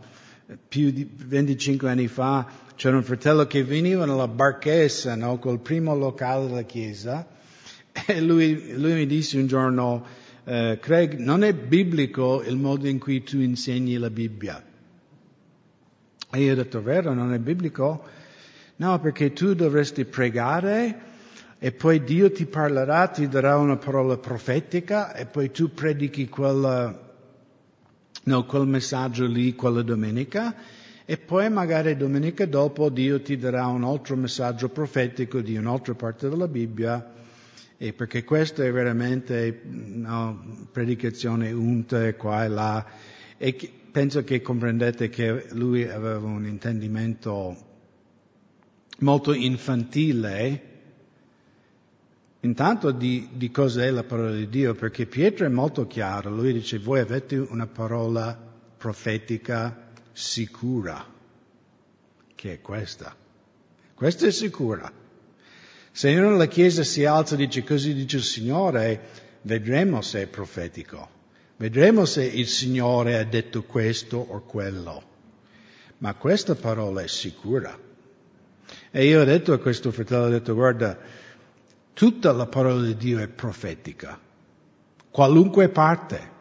più 0.68 0.90
di 0.90 1.08
25 1.10 1.88
anni 1.88 2.08
fa 2.08 2.46
c'era 2.74 2.96
un 2.96 3.04
fratello 3.04 3.46
che 3.46 3.64
veniva 3.64 4.04
nella 4.04 4.28
barchessa, 4.28 5.14
no, 5.14 5.38
col 5.38 5.60
primo 5.60 5.94
locale 5.94 6.46
della 6.46 6.62
chiesa, 6.62 7.26
e 8.06 8.20
lui, 8.20 8.74
lui 8.76 8.92
mi 8.92 9.06
disse 9.06 9.38
un 9.38 9.46
giorno, 9.46 10.04
eh, 10.44 10.78
Craig, 10.80 11.16
non 11.16 11.42
è 11.42 11.54
biblico 11.54 12.42
il 12.42 12.56
modo 12.56 12.86
in 12.86 12.98
cui 12.98 13.22
tu 13.22 13.38
insegni 13.38 13.96
la 13.96 14.10
Bibbia. 14.10 14.62
E 16.30 16.40
io 16.40 16.52
ho 16.52 16.56
detto, 16.56 16.82
vero, 16.82 17.14
non 17.14 17.32
è 17.32 17.38
biblico? 17.38 18.04
No, 18.76 18.98
perché 18.98 19.32
tu 19.32 19.54
dovresti 19.54 20.04
pregare 20.04 21.12
e 21.64 21.72
poi 21.72 22.04
Dio 22.04 22.30
ti 22.30 22.44
parlerà, 22.44 23.08
ti 23.08 23.26
darà 23.26 23.56
una 23.56 23.78
parola 23.78 24.18
profetica 24.18 25.14
e 25.14 25.24
poi 25.24 25.50
tu 25.50 25.72
predichi 25.72 26.28
quella, 26.28 27.14
no, 28.24 28.44
quel 28.44 28.66
messaggio 28.66 29.24
lì 29.24 29.54
quella 29.54 29.80
domenica 29.80 30.54
e 31.06 31.16
poi 31.16 31.48
magari 31.48 31.96
domenica 31.96 32.44
dopo 32.44 32.90
Dio 32.90 33.22
ti 33.22 33.38
darà 33.38 33.64
un 33.68 33.82
altro 33.82 34.14
messaggio 34.14 34.68
profetico 34.68 35.40
di 35.40 35.56
un'altra 35.56 35.94
parte 35.94 36.28
della 36.28 36.48
Bibbia 36.48 37.14
e 37.78 37.94
perché 37.94 38.24
questa 38.24 38.62
è 38.62 38.70
veramente 38.70 39.62
no, 39.64 40.68
predicazione 40.70 41.50
unta 41.50 42.12
qua 42.12 42.44
e 42.44 42.48
là 42.48 42.86
e 43.38 43.72
penso 43.90 44.22
che 44.22 44.42
comprendete 44.42 45.08
che 45.08 45.46
lui 45.52 45.88
aveva 45.88 46.28
un 46.28 46.44
intendimento 46.44 47.56
molto 48.98 49.32
infantile 49.32 50.72
intanto 52.44 52.90
di, 52.90 53.30
di 53.32 53.50
cos'è 53.50 53.90
la 53.90 54.04
parola 54.04 54.32
di 54.32 54.48
Dio, 54.48 54.74
perché 54.74 55.06
Pietro 55.06 55.46
è 55.46 55.48
molto 55.48 55.86
chiaro, 55.86 56.30
lui 56.30 56.52
dice 56.52 56.78
voi 56.78 57.00
avete 57.00 57.36
una 57.36 57.66
parola 57.66 58.38
profetica 58.76 59.88
sicura, 60.12 61.04
che 62.34 62.52
è 62.52 62.60
questa. 62.60 63.16
Questo 63.94 64.26
è 64.26 64.30
sicuro. 64.30 65.02
Se 65.90 66.14
uno 66.14 66.30
nella 66.30 66.48
Chiesa 66.48 66.82
si 66.82 67.04
alza 67.04 67.34
e 67.34 67.38
dice 67.38 67.64
così 67.64 67.94
dice 67.94 68.18
il 68.18 68.24
Signore, 68.24 69.00
vedremo 69.42 70.02
se 70.02 70.22
è 70.22 70.26
profetico. 70.26 71.08
Vedremo 71.56 72.04
se 72.04 72.24
il 72.24 72.48
Signore 72.48 73.16
ha 73.16 73.24
detto 73.24 73.62
questo 73.62 74.18
o 74.18 74.42
quello. 74.42 75.02
Ma 75.98 76.14
questa 76.14 76.56
parola 76.56 77.00
è 77.00 77.06
sicura. 77.06 77.78
E 78.90 79.06
io 79.06 79.20
ho 79.20 79.24
detto 79.24 79.52
a 79.52 79.58
questo 79.58 79.92
fratello, 79.92 80.24
ho 80.24 80.30
detto, 80.30 80.54
guarda, 80.54 80.98
tutta 81.94 82.32
la 82.32 82.46
parola 82.46 82.82
di 82.84 82.96
Dio 82.96 83.20
è 83.20 83.28
profetica. 83.28 84.20
Qualunque 85.10 85.68
parte. 85.68 86.32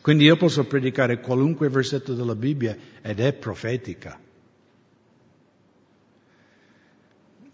Quindi 0.00 0.24
io 0.24 0.36
posso 0.36 0.64
predicare 0.64 1.20
qualunque 1.20 1.68
versetto 1.68 2.14
della 2.14 2.34
Bibbia 2.34 2.76
ed 3.02 3.20
è 3.20 3.32
profetica. 3.32 4.18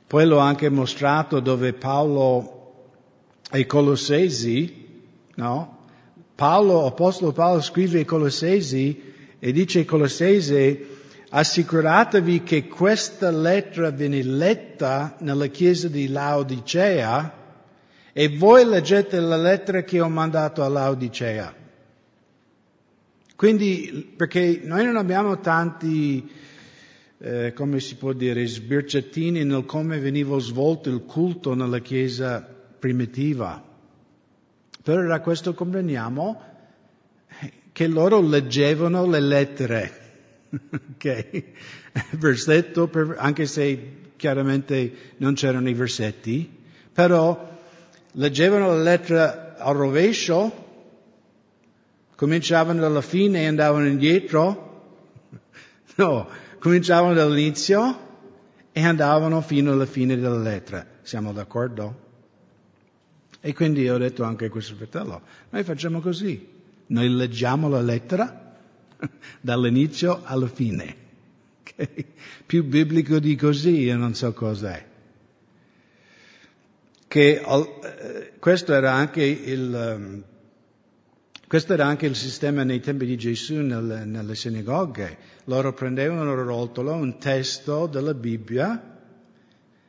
Poi 0.07 0.27
l'ho 0.27 0.39
anche 0.39 0.69
mostrato 0.69 1.41
dove 1.41 1.73
Paolo 1.73 2.89
ai 3.51 3.65
Colossesi, 3.67 4.89
no? 5.37 5.79
Paolo, 6.35 6.87
Apostolo 6.87 7.33
Paolo 7.33 7.61
scrive 7.61 7.99
ai 7.99 8.05
Colossesi 8.05 9.01
e 9.39 9.53
dice 9.53 9.81
ai 9.81 9.85
Colossesi 9.85 10.90
assicuratevi 11.31 12.43
che 12.43 12.67
questa 12.67 13.31
lettera 13.31 13.91
viene 13.91 14.23
letta 14.23 15.17
nella 15.21 15.47
chiesa 15.47 15.89
di 15.89 16.09
Laodicea 16.09 17.39
e 18.13 18.29
voi 18.37 18.65
leggete 18.65 19.21
la 19.21 19.37
lettera 19.37 19.83
che 19.83 20.01
ho 20.01 20.09
mandato 20.09 20.63
a 20.63 20.69
Laodicea. 20.69 21.55
Quindi, 23.37 24.13
perché 24.17 24.61
noi 24.65 24.85
non 24.85 24.97
abbiamo 24.97 25.41
tanti, 25.41 26.31
eh, 27.19 27.53
come 27.55 27.81
si 27.81 27.95
può 27.95 28.13
dire, 28.13 28.47
sbirciatini 28.47 29.45
nel 29.45 29.65
come 29.65 29.99
veniva 29.99 30.39
svolto 30.41 30.91
il 30.91 31.05
culto 31.05 31.55
nella 31.55 31.79
Chiesa 31.79 32.47
primitiva. 32.79 33.65
Però 34.83 35.07
da 35.07 35.21
questo 35.21 35.55
comprendiamo 35.55 36.43
che 37.73 37.87
loro 37.87 38.21
leggevano 38.21 39.07
le 39.07 39.21
lettere, 39.21 40.00
ok? 40.51 41.45
Versetto, 42.13 42.89
per, 42.89 43.17
anche 43.19 43.47
se 43.47 43.97
chiaramente 44.17 45.15
non 45.19 45.35
c'erano 45.35 45.69
i 45.69 45.75
versetti, 45.75 46.59
però 46.93 47.59
leggevano 48.13 48.69
la 48.69 48.83
lettera 48.83 49.57
al 49.59 49.75
rovescio 49.75 50.69
Cominciavano 52.21 52.83
dalla 52.83 53.01
fine 53.01 53.41
e 53.41 53.47
andavano 53.47 53.87
indietro? 53.87 54.69
No, 55.97 56.29
cominciavano 56.59 57.15
dall'inizio 57.15 57.99
e 58.73 58.85
andavano 58.85 59.41
fino 59.41 59.73
alla 59.73 59.87
fine 59.87 60.17
della 60.17 60.39
lettera. 60.39 60.87
Siamo 61.01 61.33
d'accordo? 61.33 62.09
E 63.41 63.55
quindi 63.55 63.89
ho 63.89 63.97
detto 63.97 64.23
anche 64.23 64.45
a 64.45 64.51
questo 64.51 64.75
fratello, 64.75 65.23
noi 65.49 65.65
facciamo 65.65 66.01
così, 66.01 66.47
noi 66.89 67.09
leggiamo 67.09 67.71
la 67.71 67.81
lettera 67.81 68.50
dall'inizio 69.41 70.23
alla 70.25 70.49
fine. 70.49 70.97
Okay? 71.61 72.07
Più 72.47 72.65
biblico 72.65 73.19
di 73.19 73.37
così, 73.37 73.81
io 73.81 73.97
non 73.97 74.15
so 74.15 74.33
cos'è. 74.33 74.87
Che, 77.07 77.43
eh, 77.43 78.33
questo 78.39 78.73
era 78.73 78.93
anche 78.93 79.25
il, 79.25 79.75
ehm, 79.75 80.25
questo 81.51 81.73
era 81.73 81.85
anche 81.85 82.07
il 82.07 82.15
sistema 82.15 82.63
nei 82.63 82.79
tempi 82.79 83.07
di 83.07 83.17
Gesù 83.17 83.57
nelle, 83.57 84.05
nelle 84.05 84.37
sinagoghe. 84.37 85.19
Loro 85.47 85.73
prendevano 85.73 86.31
il 86.33 86.39
rotolo, 86.39 86.95
un 86.95 87.19
testo 87.19 87.87
della 87.89 88.15
Bibbia 88.15 88.99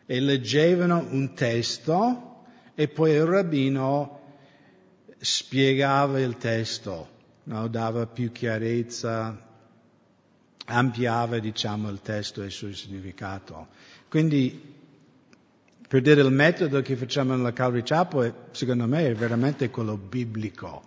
e 0.08 0.20
leggevano 0.20 1.06
un 1.12 1.36
testo 1.36 2.46
e 2.74 2.88
poi 2.88 3.12
il 3.12 3.26
rabbino 3.26 4.22
spiegava 5.20 6.20
il 6.20 6.38
testo, 6.38 7.08
no? 7.44 7.68
dava 7.68 8.06
più 8.08 8.32
chiarezza, 8.32 9.50
ampliava 10.66 11.40
diciamo, 11.40 11.90
il 11.90 12.02
testo 12.02 12.42
e 12.42 12.46
il 12.46 12.52
suo 12.52 12.74
significato. 12.74 13.68
Quindi 14.08 14.80
per 15.92 16.02
dire 16.02 16.22
il 16.22 16.32
metodo 16.32 16.82
che 16.82 16.96
facciamo 16.96 17.36
nella 17.36 17.52
Calvary 17.52 17.84
Chapel, 17.84 18.34
secondo 18.52 18.88
me 18.88 19.08
è 19.08 19.14
veramente 19.14 19.70
quello 19.70 19.98
biblico. 19.98 20.84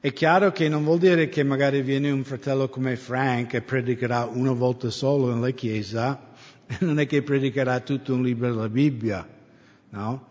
È 0.00 0.12
chiaro 0.14 0.50
che 0.50 0.68
non 0.68 0.82
vuol 0.82 0.98
dire 0.98 1.28
che 1.28 1.42
magari 1.42 1.82
viene 1.82 2.10
un 2.10 2.24
fratello 2.24 2.70
come 2.70 2.96
Frank 2.96 3.52
e 3.52 3.60
predicherà 3.60 4.24
una 4.24 4.52
volta 4.52 4.88
solo 4.88 5.32
nella 5.32 5.50
chiesa, 5.50 6.30
non 6.80 7.00
è 7.00 7.06
che 7.06 7.22
predicherà 7.22 7.80
tutto 7.80 8.14
un 8.14 8.22
libro 8.22 8.48
della 8.50 8.70
Bibbia, 8.70 9.28
no? 9.90 10.26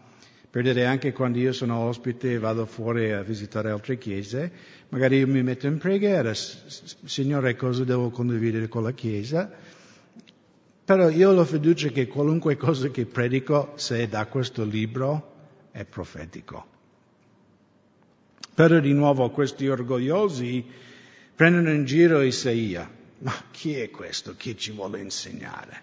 Per 0.52 0.64
dire 0.64 0.86
anche 0.86 1.14
quando 1.14 1.38
io 1.38 1.54
sono 1.54 1.78
ospite 1.78 2.34
e 2.34 2.38
vado 2.38 2.66
fuori 2.66 3.14
a 3.14 3.22
visitare 3.22 3.70
altre 3.70 3.98
chiese, 3.98 4.52
magari 4.90 5.18
io 5.18 5.28
mi 5.28 5.42
metto 5.44 5.66
in 5.66 5.78
preghiera, 5.78 6.34
Signore 6.34 7.56
cosa 7.56 7.86
devo 7.86 8.10
condividere 8.10 8.68
con 8.68 8.84
la 8.84 8.92
chiesa, 8.92 9.50
però 10.84 11.08
io 11.08 11.30
ho 11.30 11.34
la 11.34 11.46
fiducia 11.46 11.88
che 11.88 12.08
qualunque 12.08 12.58
cosa 12.58 12.90
che 12.90 13.06
predico, 13.06 13.72
se 13.76 14.00
è 14.00 14.08
da 14.10 14.26
questo 14.26 14.66
libro, 14.66 15.36
è 15.72 15.86
profetico. 15.86 16.66
Però 18.54 18.78
di 18.80 18.92
nuovo 18.92 19.30
questi 19.30 19.70
orgogliosi 19.70 20.66
prendono 21.34 21.72
in 21.72 21.86
giro 21.86 22.22
Isaia. 22.22 22.92
Ma 23.20 23.34
chi 23.52 23.76
è 23.76 23.90
questo? 23.90 24.36
Chi 24.36 24.58
ci 24.58 24.72
vuole 24.72 25.00
insegnare? 25.00 25.82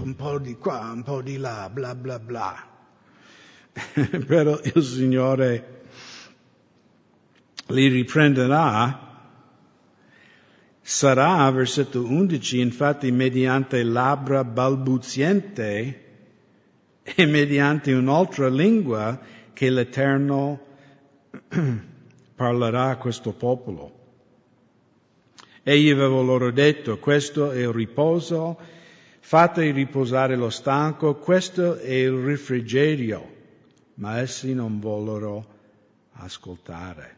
Un 0.00 0.14
po' 0.16 0.38
di 0.38 0.54
qua, 0.54 0.90
un 0.94 1.02
po' 1.02 1.20
di 1.20 1.36
là, 1.36 1.68
bla 1.70 1.94
bla 1.94 2.18
bla. 2.18 2.75
Però 4.26 4.58
il 4.62 4.82
Signore 4.82 5.80
li 7.68 7.88
riprenderà. 7.88 9.04
Sarà, 10.80 11.50
versetto 11.50 12.04
11, 12.04 12.60
infatti 12.60 13.10
mediante 13.10 13.82
labbra 13.82 14.44
balbuziente 14.44 16.04
e 17.02 17.26
mediante 17.26 17.92
un'altra 17.92 18.48
lingua 18.48 19.18
che 19.52 19.68
l'Eterno 19.68 20.60
parlerà 22.34 22.90
a 22.90 22.96
questo 22.96 23.32
popolo. 23.32 23.94
Egli 25.64 25.90
aveva 25.90 26.20
loro 26.20 26.52
detto, 26.52 26.98
questo 26.98 27.50
è 27.50 27.58
il 27.58 27.72
riposo, 27.72 28.56
fate 29.18 29.72
riposare 29.72 30.36
lo 30.36 30.50
stanco, 30.50 31.16
questo 31.16 31.78
è 31.78 31.92
il 31.92 32.12
refrigerio, 32.12 33.35
ma 33.96 34.20
essi 34.20 34.54
non 34.54 34.80
vollero 34.80 35.54
ascoltare. 36.12 37.14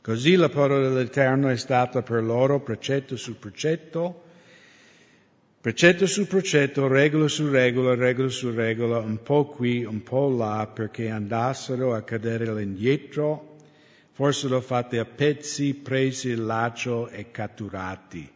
Così 0.00 0.34
la 0.36 0.48
parola 0.48 0.88
dell'Eterno 0.88 1.48
è 1.48 1.56
stata 1.56 2.02
per 2.02 2.22
loro 2.22 2.60
precetto 2.60 3.16
su 3.16 3.38
precetto, 3.38 4.24
Precetto 5.66 6.06
su 6.06 6.28
precetto, 6.28 6.86
regola 6.86 7.26
su 7.26 7.50
regola, 7.50 7.96
regola 7.96 8.28
su 8.28 8.52
regola, 8.52 8.98
un 8.98 9.20
po' 9.20 9.46
qui, 9.46 9.84
un 9.84 10.00
po' 10.04 10.28
là, 10.28 10.70
perché 10.72 11.10
andassero 11.10 11.92
a 11.92 12.02
cadere 12.02 12.46
all'indietro, 12.46 13.56
fossero 14.12 14.60
fatti 14.60 14.96
a 14.96 15.04
pezzi, 15.04 15.74
presi 15.74 16.28
il 16.28 16.44
laccio 16.44 17.08
e 17.08 17.32
catturati. 17.32 18.35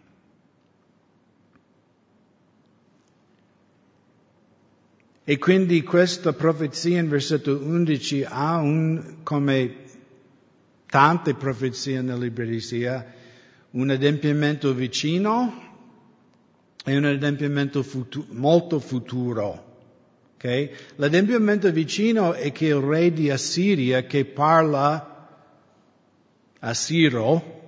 E 5.23 5.39
quindi 5.39 5.83
questa 5.83 6.33
profezia 6.33 6.99
in 6.99 7.09
versetto 7.09 7.57
11 7.63 8.27
ha 8.29 8.57
un, 8.57 9.17
come 9.23 9.75
tante 10.87 11.35
profezie 11.35 12.01
nella 12.01 12.19
libreria, 12.19 13.15
un 13.73 13.91
adempimento 13.91 14.75
vicino, 14.75 15.69
è 16.83 16.97
un 16.97 17.05
adempimento 17.05 17.83
futuro, 17.83 18.27
molto 18.31 18.81
futuro. 18.81 19.69
Okay? 20.35 20.71
L'adempimento 20.97 21.71
vicino 21.71 22.33
è 22.33 22.51
che 22.51 22.67
il 22.67 22.77
re 22.77 23.13
di 23.13 23.31
Assiria 23.31 24.05
che 24.05 24.25
parla 24.25 25.11
a 26.59 26.75
Siro 26.75 27.59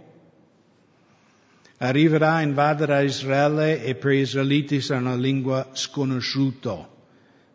arriverà 1.79 2.35
a 2.35 2.43
invadere 2.43 3.05
Israele 3.05 3.83
e 3.83 3.95
per 3.95 4.13
gli 4.13 4.21
israeliti 4.21 4.81
sarà 4.81 5.01
una 5.01 5.17
lingua 5.17 5.71
sconosciuta, 5.73 6.89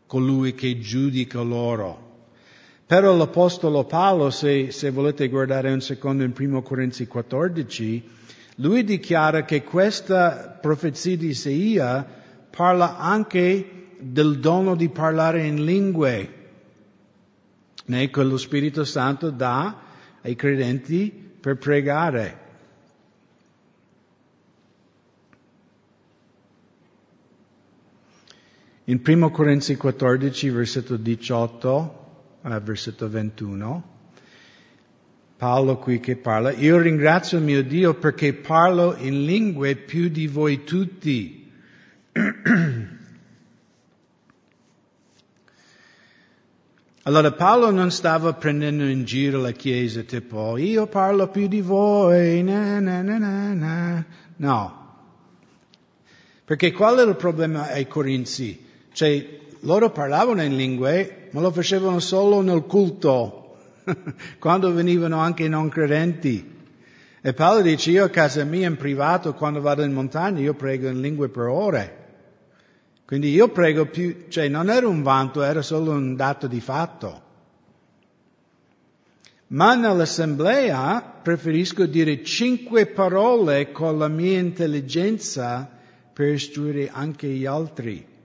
colui 0.08 0.56
che 0.56 0.80
giudica 0.80 1.42
loro. 1.42 2.06
Però 2.88 3.16
l'Apostolo 3.16 3.84
Paolo, 3.84 4.30
se, 4.30 4.72
se 4.72 4.90
volete 4.92 5.28
guardare 5.28 5.72
un 5.72 5.82
secondo 5.82 6.24
in 6.24 6.34
1 6.36 6.62
Corinzi 6.62 7.06
14, 7.06 8.04
lui 8.56 8.84
dichiara 8.86 9.44
che 9.44 9.64
questa 9.64 10.58
profezia 10.62 11.18
di 11.18 11.28
Isaia 11.28 12.06
parla 12.50 12.98
anche 12.98 13.90
del 14.00 14.40
dono 14.40 14.76
di 14.76 14.90
parlare 14.90 15.46
in 15.46 15.66
lingue, 15.66 16.34
né, 17.86 18.10
che 18.10 18.24
lo 18.24 18.38
Spirito 18.38 18.86
Santo 18.86 19.30
dà 19.32 19.82
ai 20.22 20.36
credenti 20.36 21.12
per 21.40 21.58
pregare. 21.58 22.46
In 28.90 29.02
1 29.06 29.32
Corinzi 29.32 29.76
14, 29.76 30.50
versetto 30.50 30.96
18 30.96 32.06
a 32.44 32.58
versetto 32.60 33.10
21, 33.10 33.84
Paolo 35.36 35.78
qui 35.78 36.00
che 36.00 36.16
parla, 36.16 36.54
io 36.54 36.78
ringrazio 36.78 37.42
mio 37.42 37.62
Dio 37.64 37.96
perché 37.96 38.34
parlo 38.34 38.96
in 38.96 39.26
lingue 39.26 39.76
più 39.76 40.08
di 40.08 40.26
voi 40.28 40.64
tutti. 40.64 41.52
Allora 47.04 47.34
Paolo 47.34 47.72
non 47.72 47.92
stava 47.92 48.32
prendendo 48.36 48.86
in 48.86 49.04
giro 49.04 49.42
la 49.42 49.52
Chiesa 49.52 50.04
tipo 50.04 50.56
io 50.56 50.88
parlo 50.88 51.28
più 51.28 51.50
di 51.50 51.60
voi, 51.60 52.42
na, 52.42 52.80
na, 52.80 53.02
na, 53.02 54.06
no. 54.38 54.86
Perché 56.46 56.72
qual 56.72 57.00
era 57.00 57.10
il 57.10 57.18
problema 57.18 57.70
ai 57.70 57.86
Corinzi? 57.86 58.64
Cioè 58.98 59.42
loro 59.60 59.92
parlavano 59.92 60.42
in 60.42 60.56
lingue, 60.56 61.28
ma 61.30 61.40
lo 61.40 61.52
facevano 61.52 62.00
solo 62.00 62.42
nel 62.42 62.64
culto, 62.64 63.60
quando 64.40 64.74
venivano 64.74 65.20
anche 65.20 65.44
i 65.44 65.50
non 65.50 65.70
credenti. 65.70 66.56
E 67.22 67.34
Paolo 67.34 67.62
dice 67.62 67.92
io 67.92 68.06
a 68.06 68.10
casa 68.10 68.44
mia 68.44 68.68
in 68.68 68.76
privato, 68.76 69.36
quando 69.36 69.62
vado 69.62 69.84
in 69.84 69.94
montagna, 69.94 70.40
io 70.40 70.56
prego 70.56 70.88
in 70.88 71.00
lingue 71.00 71.30
per 71.30 71.44
ore. 71.44 72.06
Quindi 73.06 73.30
io 73.30 73.50
prego 73.50 73.86
più, 73.86 74.24
cioè 74.30 74.48
non 74.48 74.68
era 74.68 74.88
un 74.88 75.04
vanto, 75.04 75.44
era 75.44 75.62
solo 75.62 75.92
un 75.92 76.16
dato 76.16 76.48
di 76.48 76.60
fatto. 76.60 77.22
Ma 79.50 79.76
nell'assemblea 79.76 81.20
preferisco 81.22 81.86
dire 81.86 82.24
cinque 82.24 82.88
parole 82.88 83.72
con 83.72 84.00
la 84.00 84.08
mia 84.08 84.40
intelligenza 84.40 85.70
per 86.12 86.30
istruire 86.30 86.90
anche 86.92 87.28
gli 87.28 87.46
altri. 87.46 88.16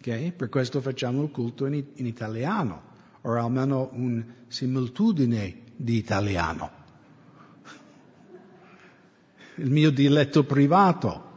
Okay? 0.00 0.32
Per 0.32 0.48
questo 0.48 0.80
facciamo 0.80 1.22
il 1.22 1.30
culto 1.30 1.66
in, 1.66 1.84
in 1.94 2.06
italiano, 2.06 2.82
o 3.20 3.32
almeno 3.34 3.90
una 3.92 4.24
similitudine 4.48 5.60
di 5.76 5.96
italiano. 5.96 6.70
Il 9.56 9.70
mio 9.70 9.90
diletto 9.90 10.44
privato. 10.44 11.28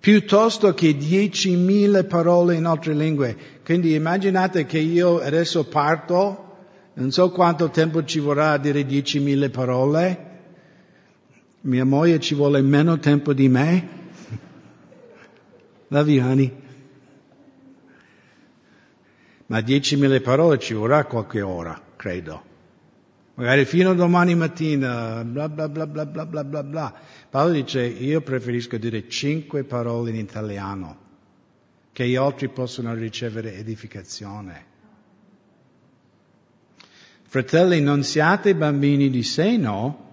piuttosto 0.00 0.72
che 0.72 0.92
10.000 0.92 2.06
parole 2.06 2.54
in 2.54 2.64
altre 2.64 2.94
lingue. 2.94 3.36
Quindi 3.62 3.92
immaginate 3.92 4.64
che 4.64 4.78
io 4.78 5.20
adesso 5.20 5.64
parto, 5.66 6.56
non 6.94 7.10
so 7.10 7.30
quanto 7.30 7.68
tempo 7.68 8.02
ci 8.04 8.18
vorrà 8.18 8.52
a 8.52 8.58
dire 8.58 8.82
10.000 8.86 9.50
parole, 9.50 10.27
mia 11.62 11.84
moglie 11.84 12.20
ci 12.20 12.34
vuole 12.34 12.60
meno 12.62 12.98
tempo 12.98 13.32
di 13.32 13.48
me. 13.48 13.88
La 15.88 16.02
Viani. 16.02 16.66
Ma 19.46 19.58
10.000 19.58 20.20
parole 20.20 20.58
ci 20.58 20.74
vorrà 20.74 21.04
qualche 21.06 21.40
ora, 21.40 21.80
credo. 21.96 22.44
Magari 23.34 23.64
fino 23.64 23.90
a 23.90 23.94
domani 23.94 24.34
mattina, 24.34 25.24
bla 25.24 25.48
bla 25.48 25.68
bla 25.68 25.86
bla 25.86 26.04
bla 26.04 26.26
bla 26.26 26.44
bla 26.44 26.62
bla. 26.62 26.94
Paolo 27.30 27.52
dice, 27.52 27.82
io 27.86 28.20
preferisco 28.20 28.76
dire 28.76 29.08
cinque 29.08 29.64
parole 29.64 30.10
in 30.10 30.16
italiano, 30.16 30.98
che 31.92 32.06
gli 32.08 32.16
altri 32.16 32.48
possono 32.48 32.92
ricevere 32.94 33.54
edificazione. 33.54 34.66
Fratelli, 37.22 37.80
non 37.80 38.02
siate 38.02 38.54
bambini 38.54 39.08
di 39.08 39.22
seno, 39.22 40.07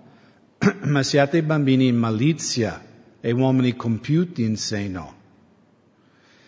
ma 0.86 1.04
siate 1.04 1.44
bambini 1.44 1.88
in 1.88 1.98
malizia 1.98 2.84
e 3.20 3.32
uomini 3.32 3.76
compiuti 3.76 4.44
in 4.44 4.58
seno. 4.58 5.14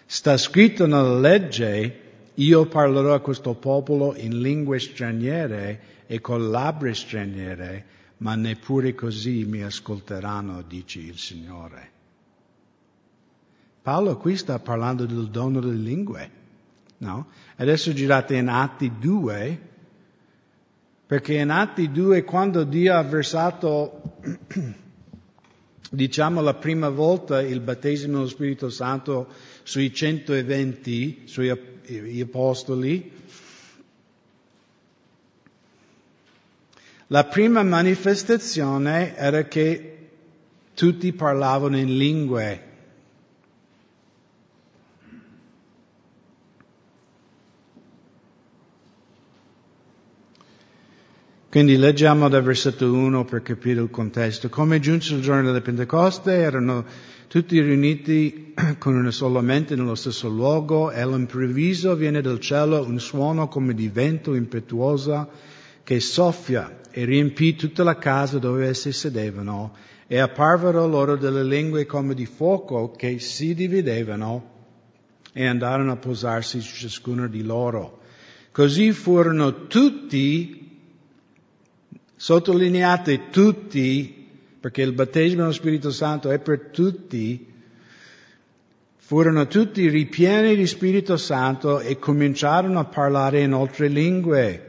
Sta 0.06 0.38
scritto 0.38 0.86
nella 0.86 1.19
legge, 1.19 2.01
io 2.36 2.65
parlerò 2.67 3.13
a 3.13 3.19
questo 3.19 3.53
popolo 3.56 4.15
in 4.15 4.41
lingue 4.41 4.80
straniere 4.80 5.82
e 6.08 6.21
con 6.21 6.49
labbra 6.49 6.93
straniere, 6.93 7.86
ma 8.17 8.36
neppure 8.36 8.95
così 8.95 9.43
mi 9.45 9.62
ascolteranno, 9.62 10.63
dice 10.63 10.99
il 10.99 11.17
Signore. 11.17 11.91
Paolo 13.82 14.17
qui 14.17 14.36
sta 14.36 14.60
parlando 14.60 15.06
del 15.06 15.30
dono 15.30 15.60
delle 15.60 15.75
lingue, 15.75 16.32
no? 16.99 17.27
Adesso 17.58 17.93
girate 17.93 18.36
in 18.36 18.47
Atti 18.47 18.91
2, 18.99 19.66
perché 21.08 21.36
in 21.36 21.50
Atti 21.50 21.89
2 21.91 22.24
quando 22.24 22.63
Dio 22.63 22.93
ha 22.93 23.02
versato, 23.02 24.20
diciamo 25.89 26.41
la 26.41 26.54
prima 26.54 26.89
volta 26.89 27.41
il 27.41 27.62
battesimo 27.62 28.17
dello 28.17 28.28
Spirito 28.28 28.70
Santo 28.70 29.28
sui 29.63 29.93
120, 29.93 31.24
sui 31.26 31.50
apostoli, 32.22 33.12
La 37.10 37.24
prima 37.24 37.63
manifestazione 37.63 39.15
era 39.15 39.46
che 39.46 40.10
tutti 40.74 41.13
parlavano 41.13 41.78
in 41.78 41.96
lingue. 41.98 42.66
Quindi 51.58 51.78
leggiamo 51.78 52.30
dal 52.30 52.43
versetto 52.43 52.93
1 52.93 53.26
per 53.26 53.41
capire 53.41 53.82
il 53.82 53.89
contesto. 53.89 54.48
Come 54.48 54.80
giunse 54.80 55.15
il 55.15 55.24
giorno 55.24 55.41
della 55.41 55.60
Pentecoste, 55.60 56.34
erano 56.34 56.86
tutti 57.28 57.60
riuniti 57.60 58.54
con 58.78 58.93
una 58.93 59.10
sola 59.10 59.41
mente 59.41 59.76
nello 59.76 59.96
stesso 59.96 60.30
luogo 60.30 60.91
e 60.91 61.02
all'improvviso 61.02 61.96
viene 61.96 62.22
dal 62.22 62.39
cielo 62.39 62.86
un 62.86 63.00
suono 63.00 63.48
come 63.48 63.74
di 63.74 63.88
vento 63.88 64.36
impetuosa 64.36 65.28
che 65.84 66.00
soffia 66.00 66.82
e 66.91 67.06
riempì 67.06 67.56
tutta 67.56 67.84
la 67.84 67.98
casa 67.98 68.38
dove 68.38 68.67
essi 68.67 68.91
sedevano 68.91 69.74
e 70.06 70.20
apparvero 70.20 70.86
loro 70.86 71.15
delle 71.15 71.43
lingue 71.43 71.88
come 71.88 72.13
di 72.13 72.28
fuoco 72.28 72.91
che 72.91 73.17
si 73.17 73.56
dividevano 73.56 74.52
e 75.34 75.48
andarono 75.48 75.93
a 75.93 75.98
posarsi 75.98 76.62
su 76.62 76.76
ciascuno 76.76 77.28
di 77.28 77.41
loro. 77.41 78.02
Così 78.52 78.91
furono 78.91 79.65
tutti, 79.65 80.66
sottolineate 82.17 83.30
tutti, 83.30 84.27
perché 84.60 84.82
il 84.82 84.91
battesimo 84.91 85.43
dello 85.43 85.53
Spirito 85.53 85.91
Santo 85.91 86.30
è 86.30 86.39
per 86.39 86.69
tutti, 86.73 87.53
furono 88.97 89.47
tutti 89.47 89.88
ripieni 89.88 90.58
di 90.58 90.67
Spirito 90.67 91.15
Santo 91.15 91.80
e 91.80 91.97
cominciarono 91.97 92.80
a 92.80 92.86
parlare 92.86 93.39
in 93.39 93.53
altre 93.53 93.88
lingue 93.88 94.67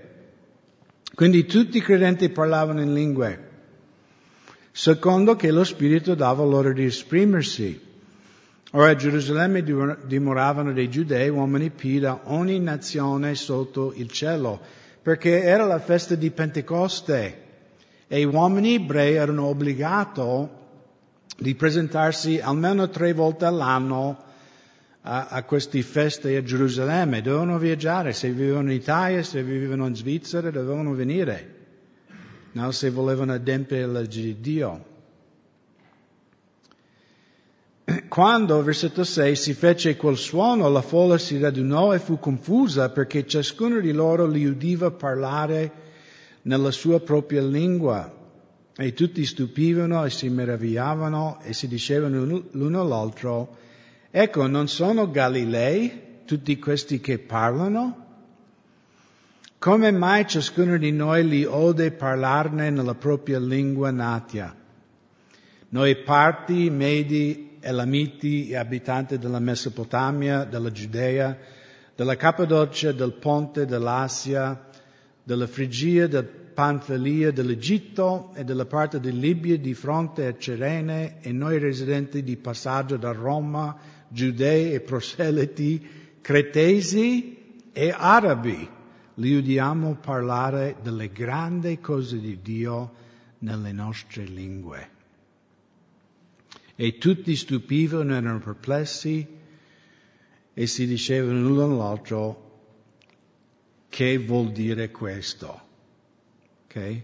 quindi 1.19 1.47
tutti 1.47 1.79
i 1.79 1.81
credenti 1.81 2.29
parlavano 2.29 2.81
in 2.81 2.95
lingue, 2.95 3.49
secondo 4.71 5.35
che 5.35 5.51
lo 5.51 5.65
Spirito 5.65 6.15
dava 6.15 6.45
loro 6.45 6.73
di 6.73 6.85
esprimersi. 6.85 7.87
Ora 8.71 8.91
a 8.91 8.95
Gerusalemme 8.95 9.65
dimoravano 10.05 10.73
dei 10.73 10.89
giudei, 10.89 11.29
uomini 11.29 11.71
pii 11.71 11.99
da 11.99 12.21
ogni 12.27 12.61
nazione 12.61 13.35
sotto 13.35 13.93
il 13.97 14.13
cielo, 14.13 14.61
perché 15.09 15.43
era 15.43 15.65
la 15.65 15.79
festa 15.79 16.15
di 16.17 16.31
Pentecoste 16.31 17.45
e 18.09 18.21
gli 18.21 18.25
uomini 18.25 18.75
ebrei 18.75 19.15
erano 19.15 19.47
obbligati 19.47 20.47
di 21.39 21.55
presentarsi 21.55 22.41
almeno 22.41 22.91
tre 22.91 23.15
volte 23.15 23.47
all'anno 23.47 24.23
a, 25.01 25.29
a 25.29 25.43
queste 25.45 25.81
feste 25.81 26.37
a 26.37 26.43
Gerusalemme, 26.43 27.23
dovevano 27.23 27.57
viaggiare, 27.57 28.13
se 28.13 28.31
vivevano 28.31 28.71
in 28.71 28.77
Italia, 28.77 29.23
se 29.23 29.43
vivevano 29.43 29.87
in 29.87 29.97
Svizzera, 29.97 30.51
dovevano 30.51 30.93
venire, 30.93 31.55
no? 32.53 32.71
se 32.71 32.91
volevano 32.91 33.33
adempiere 33.33 33.87
la 33.87 34.01
legge 34.01 34.21
di 34.21 34.41
Dio. 34.43 34.85
Quando, 38.09 38.63
versetto 38.63 39.05
6, 39.05 39.37
si 39.37 39.55
fece 39.55 39.97
quel 39.97 40.17
suono, 40.17 40.69
la 40.69 40.83
folla 40.83 41.19
si 41.19 41.39
radunò 41.39 41.95
e 41.95 41.99
fu 41.99 42.19
confusa 42.19 42.91
perché 42.91 43.27
ciascuno 43.27 43.81
di 43.81 43.93
loro 43.93 44.27
li 44.27 44.47
udiva 44.47 44.91
parlare 44.91 45.73
nella 46.43 46.71
sua 46.71 47.01
propria 47.01 47.43
lingua. 47.43 48.17
E 48.77 48.93
tutti 48.93 49.25
stupivano 49.25 50.05
e 50.05 50.11
si 50.11 50.29
meravigliavano 50.29 51.41
e 51.43 51.53
si 51.53 51.69
dicevano 51.69 52.45
l'uno 52.51 52.81
all'altro, 52.81 53.57
Ecco, 54.11 54.47
non 54.47 54.69
sono 54.69 55.11
Galilei 55.11 56.23
tutti 56.25 56.59
questi 56.59 56.99
che 56.99 57.19
parlano? 57.19 58.07
Come 59.59 59.91
mai 59.91 60.27
ciascuno 60.27 60.79
di 60.79 60.93
noi 60.93 61.29
li 61.29 61.45
ode 61.45 61.93
parlarne 61.93 62.71
nella 62.71 62.95
propria 62.95 63.39
lingua 63.39 63.91
natia? 63.91 64.55
Noi 65.69 65.97
parti, 65.97 66.71
medi, 66.71 67.48
elamiti 67.61 68.51
e 68.51 68.57
abitanti 68.57 69.19
della 69.19 69.39
Mesopotamia, 69.39 70.45
della 70.45 70.71
Giudea, 70.71 71.37
della 71.95 72.17
Cappadocia, 72.17 72.93
del 72.93 73.15
Ponte, 73.15 73.67
dell'Asia, 73.67 74.67
della 75.23 75.47
Frigia, 75.47 76.07
del 76.07 76.25
Panfilia 76.59 77.31
dell'Egitto 77.31 78.33
e 78.35 78.43
della 78.43 78.67
parte 78.67 78.99
di 78.99 79.17
Libia 79.17 79.57
di 79.57 79.75
fronte 79.75 80.27
a 80.27 80.37
Cirene 80.37 81.21
e 81.21 81.31
noi 81.31 81.59
residenti 81.59 82.25
di 82.25 82.37
passaggio 82.37 82.97
da 82.97 83.13
Roma, 83.13 83.77
giudei 84.09 84.73
e 84.73 84.81
proseliti, 84.81 85.87
cretesi 86.21 87.63
e 87.73 87.95
arabi, 87.97 88.69
li 89.15 89.37
udiamo 89.37 89.99
parlare 90.01 90.79
delle 90.83 91.13
grandi 91.13 91.79
cose 91.79 92.19
di 92.19 92.41
Dio 92.43 92.93
nelle 93.39 93.71
nostre 93.71 94.25
lingue. 94.25 94.98
E 96.81 96.97
tutti 96.97 97.35
stupivano, 97.35 98.15
erano 98.15 98.39
perplessi 98.39 99.27
e 100.55 100.67
si 100.69 100.87
dicevano 100.87 101.41
l'uno 101.41 101.65
all'altro 101.65 102.61
che 103.89 104.17
vuol 104.19 104.53
dire 104.53 104.93
questo. 104.93 105.61
Okay? 106.67 107.03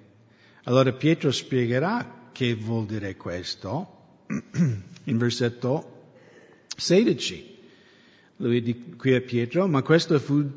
Allora 0.67 0.93
Pietro 0.93 1.33
spiegherà 1.33 2.29
che 2.31 2.55
vuol 2.55 2.87
dire 2.87 3.17
questo 3.17 4.23
in 5.07 5.19
versetto 5.19 6.13
16. 6.77 7.59
Lui 8.37 8.63
dice 8.63 8.97
qui 8.97 9.15
a 9.17 9.21
Pietro, 9.23 9.67
ma 9.67 9.83
questo 9.83 10.21
fu, 10.21 10.49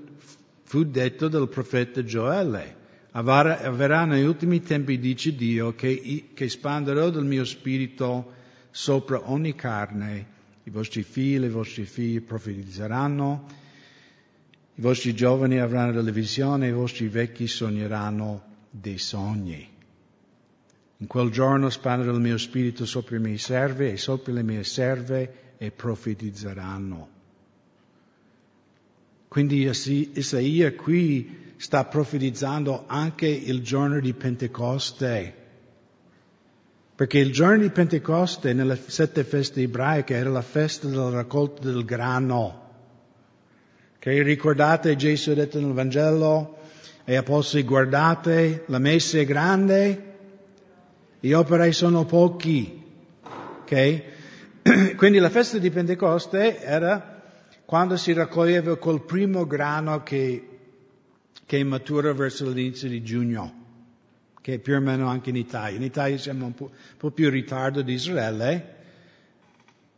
fu 0.61 0.83
detto 0.83 1.27
dal 1.27 1.49
profeta 1.49 2.03
Gioele. 2.03 2.75
Avverrà 3.13 4.05
negli 4.05 4.25
ultimi 4.25 4.61
tempi, 4.61 4.99
dice 4.99 5.33
Dio, 5.33 5.73
che, 5.73 6.29
che 6.35 6.43
espanderò 6.43 7.09
del 7.09 7.25
mio 7.25 7.45
spirito 7.45 8.35
sopra 8.77 9.31
ogni 9.31 9.55
carne. 9.55 10.35
I 10.65 10.69
vostri 10.69 11.01
figli 11.01 11.43
e 11.43 11.47
i 11.47 11.49
vostri 11.49 11.85
figli 11.85 12.21
profetizzeranno, 12.21 13.47
i 14.75 14.81
vostri 14.81 15.15
giovani 15.15 15.59
avranno 15.59 15.93
delle 15.93 16.11
visioni, 16.11 16.67
i 16.67 16.71
vostri 16.71 17.07
vecchi 17.07 17.47
sogneranno 17.47 18.43
dei 18.69 18.99
sogni. 18.99 19.67
In 20.97 21.07
quel 21.07 21.31
giorno 21.31 21.69
spanderò 21.69 22.11
il 22.11 22.19
mio 22.19 22.37
spirito 22.37 22.85
sopra 22.85 23.15
i 23.15 23.19
miei 23.19 23.39
servi 23.39 23.89
e 23.89 23.97
sopra 23.97 24.33
le 24.33 24.43
mie 24.43 24.63
serve 24.63 25.55
e 25.57 25.71
profetizzeranno. 25.71 27.09
Quindi 29.27 29.61
Isaia 29.63 30.73
qui 30.75 31.53
sta 31.57 31.85
profetizzando 31.85 32.83
anche 32.85 33.27
il 33.27 33.63
giorno 33.63 33.99
di 33.99 34.13
Pentecoste. 34.13 35.36
Perché 36.97 37.19
il 37.19 37.31
giorno 37.31 37.61
di 37.61 37.69
Pentecoste 37.69 38.53
nelle 38.53 38.75
sette 38.75 39.23
feste 39.23 39.61
ebraiche 39.61 40.15
era 40.15 40.31
la 40.31 40.41
festa 40.41 40.87
della 40.87 41.11
raccolta 41.11 41.61
del 41.61 41.85
grano. 41.85 42.69
Che 43.99 44.23
ricordate 44.23 44.95
Gesù 44.95 45.29
ha 45.29 45.35
detto 45.35 45.59
nel 45.59 45.73
Vangelo, 45.73 46.57
e 47.05 47.15
apostoli 47.15 47.61
guardate, 47.61 48.63
la 48.65 48.79
messa 48.79 49.19
è 49.19 49.25
grande, 49.25 50.15
gli 51.19 51.33
operai 51.33 51.71
sono 51.71 52.03
pochi. 52.05 52.83
Ok? 53.61 54.01
Quindi 54.97 55.19
la 55.19 55.29
festa 55.29 55.59
di 55.59 55.69
Pentecoste 55.69 56.59
era 56.59 57.21
quando 57.63 57.95
si 57.95 58.11
raccoglieva 58.11 58.75
quel 58.77 59.03
primo 59.03 59.45
grano 59.45 60.01
che, 60.01 60.47
che 61.45 61.63
matura 61.63 62.11
verso 62.13 62.49
l'inizio 62.49 62.89
di 62.89 63.03
giugno, 63.03 63.56
che 64.41 64.55
è 64.55 64.59
più 64.59 64.75
o 64.75 64.79
meno 64.79 65.07
anche 65.07 65.29
in 65.29 65.35
Italia. 65.35 65.77
In 65.77 65.83
Italia 65.83 66.17
siamo 66.17 66.45
un 66.45 66.53
po', 66.53 66.65
un 66.71 66.97
po 66.97 67.11
più 67.11 67.25
in 67.25 67.31
ritardo 67.31 67.81
di 67.81 67.93
Israele, 67.93 68.75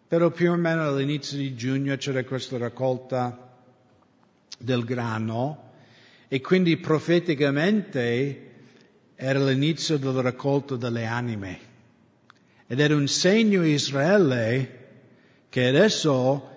però 0.07 0.31
più 0.31 0.51
o 0.51 0.55
meno 0.55 0.87
all'inizio 0.87 1.37
di 1.37 1.55
giugno 1.55 1.95
c'era 1.97 2.23
questa 2.23 2.57
raccolta 2.57 3.55
del 4.57 4.83
grano 4.83 5.71
e 6.27 6.41
quindi 6.41 6.77
profeticamente 6.77 8.47
era 9.15 9.43
l'inizio 9.43 9.97
del 9.97 10.13
raccolto 10.13 10.75
delle 10.77 11.05
anime. 11.05 11.59
Ed 12.67 12.79
era 12.79 12.95
un 12.95 13.07
segno 13.07 13.63
Israele 13.65 14.77
che 15.49 15.67
adesso 15.67 16.49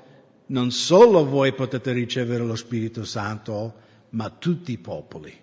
non 0.46 0.70
solo 0.70 1.24
voi 1.24 1.54
potete 1.54 1.92
ricevere 1.92 2.44
lo 2.44 2.54
Spirito 2.54 3.04
Santo, 3.04 3.74
ma 4.10 4.30
tutti 4.30 4.72
i 4.72 4.78
popoli. 4.78 5.41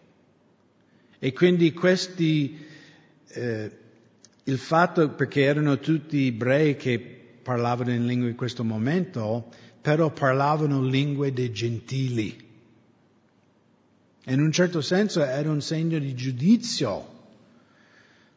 E 1.19 1.33
quindi 1.33 1.73
questi, 1.73 2.65
eh, 3.27 3.71
il 4.43 4.57
fatto 4.57 5.09
perché 5.09 5.41
erano 5.41 5.77
tutti 5.79 6.27
ebrei 6.27 6.77
che 6.77 6.99
parlavano 7.43 7.91
in 7.91 8.05
lingua 8.05 8.29
in 8.29 8.35
questo 8.35 8.63
momento, 8.63 9.49
però 9.81 10.11
parlavano 10.11 10.81
lingue 10.81 11.33
dei 11.33 11.51
gentili. 11.51 12.47
In 14.25 14.39
un 14.39 14.51
certo 14.51 14.79
senso 14.79 15.23
era 15.23 15.49
un 15.49 15.61
segno 15.61 15.99
di 15.99 16.13
giudizio 16.13 17.17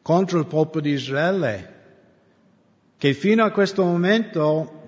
contro 0.01 0.39
il 0.39 0.47
popolo 0.47 0.81
di 0.81 0.91
Israele, 0.91 1.71
che 2.97 3.13
fino 3.13 3.45
a 3.45 3.51
questo 3.51 3.83
momento 3.83 4.81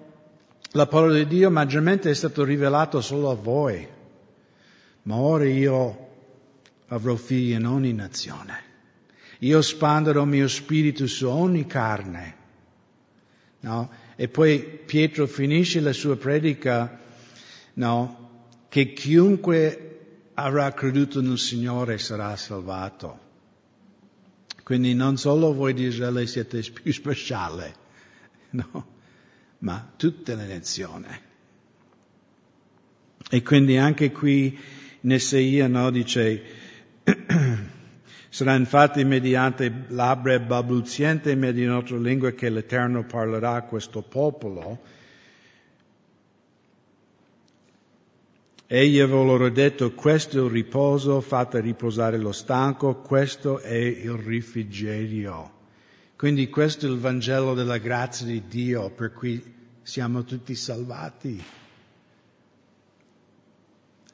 la 0.71 0.87
parola 0.87 1.13
di 1.13 1.27
Dio 1.27 1.49
maggiormente 1.49 2.09
è 2.09 2.13
stata 2.13 2.43
rivelata 2.43 2.99
solo 2.99 3.29
a 3.29 3.35
voi, 3.35 3.87
ma 5.03 5.15
ora 5.15 5.45
io 5.45 6.04
avrò 6.87 7.15
figli 7.15 7.53
in 7.53 7.65
ogni 7.65 7.93
nazione. 7.93 8.73
Io 9.39 9.61
spanderò 9.61 10.23
il 10.23 10.29
mio 10.29 10.47
spirito 10.47 11.07
su 11.07 11.27
ogni 11.27 11.65
carne. 11.65 12.35
No? 13.61 13.91
E 14.15 14.27
poi 14.27 14.59
Pietro 14.85 15.27
finisce 15.27 15.79
la 15.79 15.93
sua 15.93 16.15
predica, 16.15 16.99
no? 17.73 18.23
Che 18.69 18.93
chiunque 18.93 19.85
avrà 20.35 20.71
creduto 20.73 21.21
nel 21.21 21.37
Signore 21.37 21.97
sarà 21.97 22.35
salvato. 22.35 23.23
Quindi 24.63 24.93
non 24.93 25.17
solo 25.17 25.53
voi 25.53 25.73
di 25.73 25.83
Israele 25.85 26.25
siete 26.25 26.59
più 26.61 26.91
speciali, 26.91 27.71
no? 28.51 28.93
ma 29.59 29.93
tutte 29.95 30.35
le 30.35 30.47
nazioni. 30.47 31.19
E 33.29 33.41
quindi 33.43 33.77
anche 33.77 34.11
qui 34.11 34.57
in 35.01 35.11
Isaia 35.11 35.67
no, 35.67 35.89
dice, 35.91 36.43
sarà 38.35 38.55
infatti 38.55 39.05
mediante 39.05 39.85
labbra 39.87 40.37
balbuziente 40.39 41.31
e 41.31 41.35
mediante 41.35 41.95
lingua 41.95 42.31
che 42.31 42.49
l'Eterno 42.49 43.05
parlerà 43.05 43.53
a 43.53 43.61
questo 43.61 44.01
popolo, 44.01 44.77
Egli 48.67 48.99
aveva 48.99 49.47
detto, 49.47 49.93
questo 49.93 50.37
è 50.37 50.43
il 50.43 50.49
riposo, 50.49 51.21
fate 51.21 51.61
riposare 51.61 52.17
lo 52.17 52.33
stanco, 52.33 52.95
questo 52.95 53.59
è 53.59 53.73
il 53.73 54.11
rifrigerio. 54.11 55.51
Quindi 56.17 56.49
questo 56.49 56.87
è 56.87 56.89
il 56.89 56.97
Vangelo 56.97 57.53
della 57.53 57.77
grazia 57.77 58.25
di 58.25 58.43
Dio 58.49 58.89
per 58.89 59.13
cui 59.13 59.41
siamo 59.81 60.25
tutti 60.25 60.55
salvati. 60.55 61.41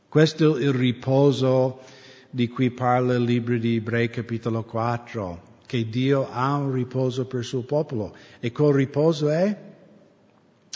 Questo 0.07 0.57
è 0.57 0.61
il 0.61 0.73
riposo 0.73 1.79
di 2.31 2.47
cui 2.47 2.71
parla 2.71 3.15
il 3.15 3.23
libro 3.23 3.57
di 3.57 3.75
Ebrei 3.75 4.09
capitolo 4.09 4.63
4, 4.63 5.59
che 5.65 5.87
Dio 5.87 6.29
ha 6.31 6.55
un 6.55 6.71
riposo 6.71 7.25
per 7.25 7.41
il 7.41 7.45
suo 7.45 7.61
popolo 7.61 8.15
e 8.39 8.51
quel 8.51 8.73
riposo 8.73 9.29
è 9.29 9.69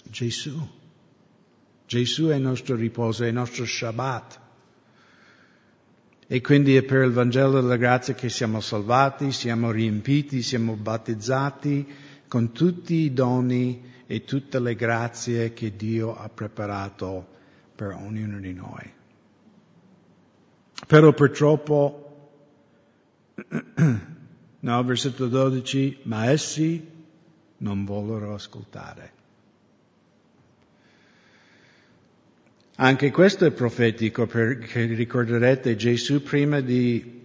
Gesù. 0.04 0.56
Gesù 1.88 2.26
è 2.28 2.36
il 2.36 2.42
nostro 2.42 2.76
riposo, 2.76 3.24
è 3.24 3.28
il 3.28 3.34
nostro 3.34 3.66
Shabbat. 3.66 4.40
E 6.28 6.42
quindi 6.42 6.76
è 6.76 6.84
per 6.84 7.04
il 7.04 7.12
Vangelo 7.12 7.62
della 7.62 7.78
grazia 7.78 8.16
che 8.16 8.30
siamo 8.30 8.60
salvati, 8.60 9.32
siamo 9.32 9.72
riempiti, 9.72 10.42
siamo 10.42 10.76
battezzati 10.76 11.88
con 12.28 12.52
tutti 12.52 12.96
i 12.96 13.14
doni 13.14 13.94
e 14.08 14.24
tutte 14.24 14.60
le 14.60 14.76
grazie 14.76 15.54
che 15.54 15.76
Dio 15.76 16.18
ha 16.18 16.28
preparato 16.30 17.28
per 17.76 17.92
ognuno 17.92 18.40
di 18.40 18.54
noi. 18.54 18.95
Però 20.88 21.14
purtroppo, 21.14 22.30
no, 24.60 24.84
versetto 24.84 25.28
12, 25.28 26.00
ma 26.04 26.30
essi 26.30 26.94
non 27.58 27.86
vollero 27.86 28.34
ascoltare. 28.34 29.14
Anche 32.78 33.10
questo 33.10 33.46
è 33.46 33.52
profetico 33.52 34.28
perché 34.28 34.84
ricorderete 34.84 35.78
Gesù 35.78 36.22
prima 36.22 36.60
di 36.60 37.24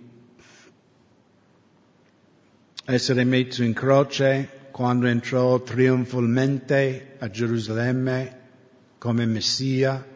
essere 2.85 3.25
messo 3.25 3.64
in 3.64 3.72
croce, 3.72 4.68
quando 4.70 5.07
entrò 5.07 5.61
trionfalmente 5.61 7.16
a 7.18 7.29
Gerusalemme 7.29 8.39
come 8.99 9.27
Messia, 9.27 10.07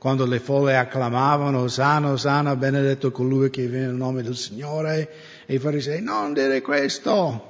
quando 0.00 0.24
le 0.24 0.40
folle 0.40 0.78
acclamavano 0.78 1.60
Osana, 1.60 2.10
Osana, 2.10 2.56
benedetto 2.56 3.10
colui 3.10 3.50
che 3.50 3.66
viene 3.66 3.84
nel 3.84 3.96
nome 3.96 4.22
del 4.22 4.34
Signore, 4.34 5.10
e 5.44 5.56
i 5.56 5.58
farisei, 5.58 6.00
non 6.00 6.32
dire 6.32 6.62
questo. 6.62 7.48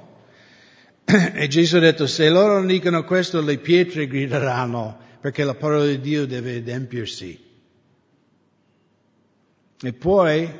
E 1.05 1.47
Gesù 1.47 1.77
ha 1.77 1.79
detto, 1.79 2.07
se 2.07 2.29
loro 2.29 2.55
non 2.55 2.67
dicono 2.67 3.05
questo, 3.05 3.39
le 3.39 3.57
pietre 3.57 4.05
grideranno 4.05 4.97
perché 5.21 5.45
la 5.45 5.53
parola 5.53 5.85
di 5.85 6.01
Dio 6.01 6.27
deve 6.27 6.57
adempiersi. 6.57 7.41
E 9.81 9.93
poi 9.93 10.53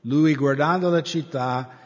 Lui 0.00 0.34
guardando 0.34 0.90
la 0.90 1.02
città 1.02 1.78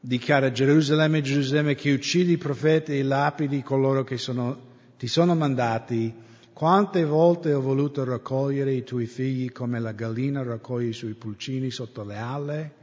dichiara 0.00 0.50
Gerusalemme, 0.50 1.20
Gerusalemme 1.20 1.76
che 1.76 1.92
uccidi 1.92 2.32
i 2.32 2.36
profeti 2.36 2.98
e 2.98 3.04
lapidi 3.04 3.62
coloro 3.62 4.02
che 4.02 4.18
sono, 4.18 4.58
ti 4.98 5.06
sono 5.06 5.36
mandati. 5.36 6.30
Quante 6.62 7.04
volte 7.04 7.52
ho 7.54 7.60
voluto 7.60 8.04
raccogliere 8.04 8.72
i 8.72 8.84
tuoi 8.84 9.06
figli 9.06 9.50
come 9.50 9.80
la 9.80 9.90
gallina 9.90 10.44
raccoglie 10.44 10.90
i 10.90 10.92
suoi 10.92 11.14
pulcini 11.14 11.72
sotto 11.72 12.04
le 12.04 12.16
ale, 12.16 12.74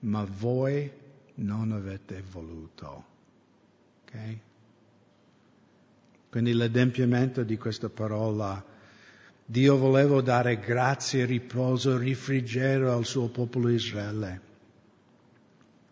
ma 0.00 0.24
voi 0.24 0.90
non 1.34 1.70
avete 1.70 2.24
voluto. 2.28 3.04
Okay? 4.02 4.40
Quindi 6.28 6.54
l'adempimento 6.54 7.44
di 7.44 7.56
questa 7.56 7.88
parola, 7.88 8.64
Dio 9.46 9.76
voleva 9.76 10.20
dare 10.22 10.58
grazie, 10.58 11.24
riposo, 11.24 11.96
rifrigerio 11.98 12.92
al 12.92 13.04
suo 13.04 13.28
popolo 13.28 13.68
Israele. 13.68 14.40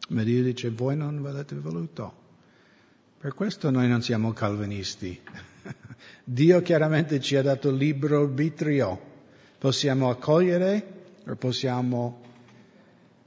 Ma 0.09 0.24
Dio 0.24 0.43
dice, 0.43 0.70
voi 0.70 0.97
non 0.97 1.24
avete 1.24 1.55
voluto. 1.55 2.12
Per 3.16 3.32
questo 3.32 3.70
noi 3.70 3.86
non 3.86 4.03
siamo 4.03 4.32
calvinisti. 4.32 5.20
Dio 6.31 6.61
chiaramente 6.61 7.20
ci 7.20 7.37
ha 7.37 7.43
dato 7.43 7.70
libero 7.70 8.20
arbitrio. 8.20 9.01
Possiamo 9.57 10.11
accogliere 10.11 11.07
o 11.26 11.35
possiamo 11.37 12.20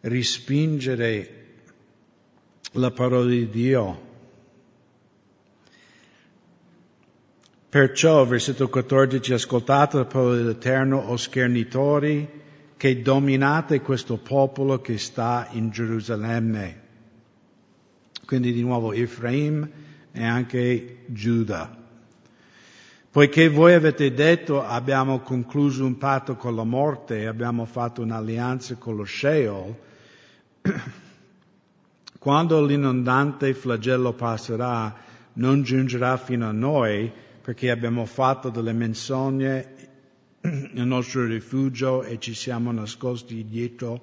rispingere 0.01 1.45
la 2.73 2.91
parola 2.91 3.27
di 3.27 3.49
Dio. 3.49 4.09
Perciò, 7.69 8.23
versetto 8.27 8.69
14, 8.69 9.33
ascoltate 9.33 9.97
la 9.97 10.05
parola 10.05 10.35
dell'Eterno, 10.35 10.97
o 10.97 11.17
schernitori, 11.17 12.29
che 12.77 13.01
dominate 13.01 13.81
questo 13.81 14.17
popolo 14.17 14.79
che 14.79 14.99
sta 14.99 15.47
in 15.53 15.71
Gerusalemme. 15.71 16.81
Quindi 18.27 18.53
di 18.53 18.61
nuovo 18.61 18.93
Efraim 18.93 19.67
e 20.11 20.23
anche 20.23 20.97
Giuda. 21.07 21.80
Poiché 23.11 23.49
voi 23.49 23.73
avete 23.73 24.13
detto 24.13 24.63
abbiamo 24.63 25.19
concluso 25.19 25.85
un 25.85 25.97
patto 25.97 26.37
con 26.37 26.55
la 26.55 26.63
morte 26.63 27.19
e 27.19 27.25
abbiamo 27.25 27.65
fatto 27.65 28.01
un'alleanza 28.01 28.77
con 28.77 28.95
lo 28.95 29.03
Sheol, 29.03 29.75
quando 32.17 32.65
l'inondante 32.65 33.53
flagello 33.53 34.13
passerà 34.13 34.95
non 35.33 35.61
giungerà 35.61 36.15
fino 36.15 36.47
a 36.47 36.53
noi 36.53 37.11
perché 37.41 37.69
abbiamo 37.69 38.05
fatto 38.05 38.49
delle 38.49 38.71
menzogne 38.71 39.75
il 40.71 40.85
nostro 40.85 41.25
rifugio 41.25 42.03
e 42.03 42.17
ci 42.17 42.33
siamo 42.33 42.71
nascosti 42.71 43.45
dietro 43.45 43.99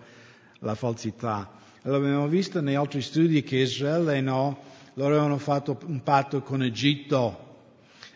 la 0.58 0.74
falsità. 0.74 1.50
Allora 1.80 2.04
abbiamo 2.04 2.28
visto 2.28 2.60
nei 2.60 2.74
altri 2.74 3.00
studi 3.00 3.42
che 3.42 3.56
Israele 3.56 4.20
no, 4.20 4.58
loro 4.92 5.14
avevano 5.14 5.38
fatto 5.38 5.78
un 5.86 6.02
patto 6.02 6.42
con 6.42 6.62
Egitto 6.62 7.46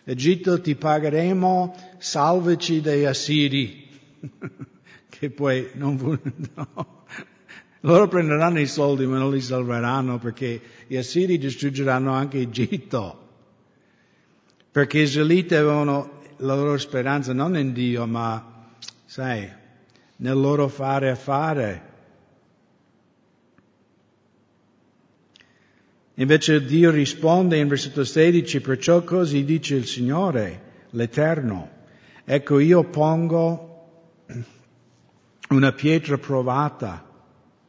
Egitto 0.04 0.60
ti 0.60 0.74
pagheremo, 0.74 1.94
salvaci 1.98 2.80
dai 2.80 3.06
assiri, 3.06 3.88
che 5.08 5.30
poi 5.30 5.70
non 5.74 5.96
no. 6.54 7.00
Loro 7.84 8.08
prenderanno 8.08 8.60
i 8.60 8.66
soldi 8.66 9.06
ma 9.06 9.18
non 9.18 9.32
li 9.32 9.40
salveranno 9.40 10.18
perché 10.18 10.60
gli 10.86 10.96
assiri 10.96 11.38
distruggeranno 11.38 12.12
anche 12.12 12.38
Egitto. 12.38 13.18
Perché 14.70 14.98
gli 14.98 15.02
israeliti 15.02 15.54
avevano 15.54 16.20
la 16.38 16.54
loro 16.54 16.78
speranza 16.78 17.32
non 17.32 17.56
in 17.56 17.72
Dio, 17.72 18.06
ma, 18.06 18.70
sai, 19.04 19.48
nel 20.16 20.40
loro 20.40 20.68
fare 20.68 21.10
a 21.10 21.16
fare. 21.16 21.90
Invece 26.16 26.62
Dio 26.64 26.90
risponde 26.90 27.56
in 27.56 27.68
versetto 27.68 28.04
16, 28.04 28.60
perciò 28.60 29.02
così 29.02 29.44
dice 29.44 29.76
il 29.76 29.86
Signore, 29.86 30.86
l'Eterno. 30.90 31.70
Ecco, 32.24 32.58
io 32.58 32.84
pongo 32.84 33.70
una 35.48 35.72
pietra 35.72 36.18
provata, 36.18 37.02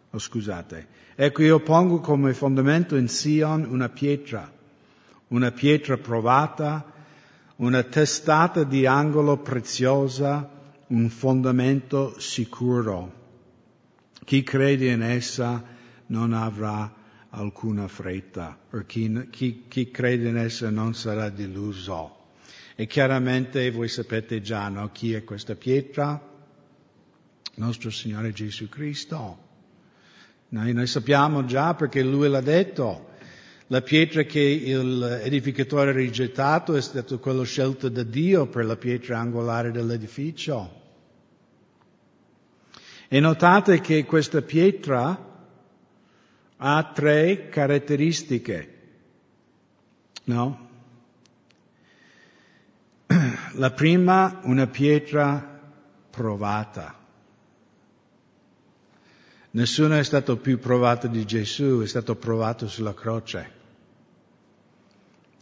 oh, 0.10 0.20
scusate, 0.20 0.88
ecco 1.16 1.42
io 1.42 1.62
pongo 1.62 2.00
come 2.00 2.34
fondamento 2.34 2.98
in 2.98 3.08
Sion 3.08 3.66
una 3.70 3.88
pietra, 3.88 4.52
una 5.30 5.52
pietra 5.52 5.98
provata, 5.98 6.92
una 7.58 7.84
testata 7.84 8.64
di 8.64 8.86
angolo 8.86 9.38
preziosa, 9.38 10.50
un 10.88 11.10
fondamento 11.10 12.20
sicuro. 12.20 13.22
Chi 14.26 14.44
crede 14.44 14.92
in 14.92 15.02
essa 15.02 15.64
non 16.08 16.34
avrà 16.34 17.02
alcuna 17.36 17.88
fretta, 17.88 18.60
o 18.72 18.84
chi, 18.86 19.28
chi, 19.30 19.66
chi 19.68 19.90
crede 19.90 20.30
in 20.30 20.38
essa 20.38 20.70
non 20.70 20.94
sarà 20.94 21.30
deluso. 21.30 22.22
E 22.76 22.86
chiaramente 22.88 23.70
voi 23.72 23.88
sapete 23.88 24.42
già 24.42 24.68
no, 24.70 24.90
chi 24.92 25.14
è 25.14 25.24
questa 25.24 25.56
pietra? 25.56 26.32
Nostro 27.56 27.90
Signore 27.90 28.32
Gesù 28.32 28.68
Cristo. 28.70 29.38
Noi, 30.50 30.74
noi 30.74 30.88
sappiamo 30.88 31.46
già 31.46 31.74
perché 31.74 32.04
Lui 32.04 32.30
l'ha 32.30 32.42
detto. 32.42 33.12
La 33.68 33.82
pietra 33.82 34.24
che 34.24 34.62
l'edificatore 34.84 35.90
ha 35.90 35.94
rigettato 35.94 36.76
è 36.76 36.82
stata 36.82 37.18
quella 37.18 37.44
scelta 37.44 37.90
da 37.90 38.04
Dio 38.04 38.48
per 38.48 38.66
la 38.66 38.76
pietra 38.76 39.20
angolare 39.20 39.72
dell'edificio. 39.72 40.82
E 43.08 43.20
notate 43.20 43.82
che 43.82 44.06
questa 44.06 44.42
pietra 44.42 45.33
ha 46.66 46.92
tre 46.94 47.50
caratteristiche. 47.50 48.70
No? 50.24 50.70
La 53.56 53.72
prima, 53.72 54.40
una 54.44 54.68
pietra 54.68 55.60
provata. 56.10 57.02
Nessuno 59.52 59.98
è 59.98 60.04
stato 60.04 60.38
più 60.38 60.58
provato 60.58 61.08
di 61.08 61.26
Gesù, 61.26 61.82
è 61.82 61.88
stato 61.88 62.16
provato 62.16 62.70
sulla 62.70 62.94
croce. 62.94 63.62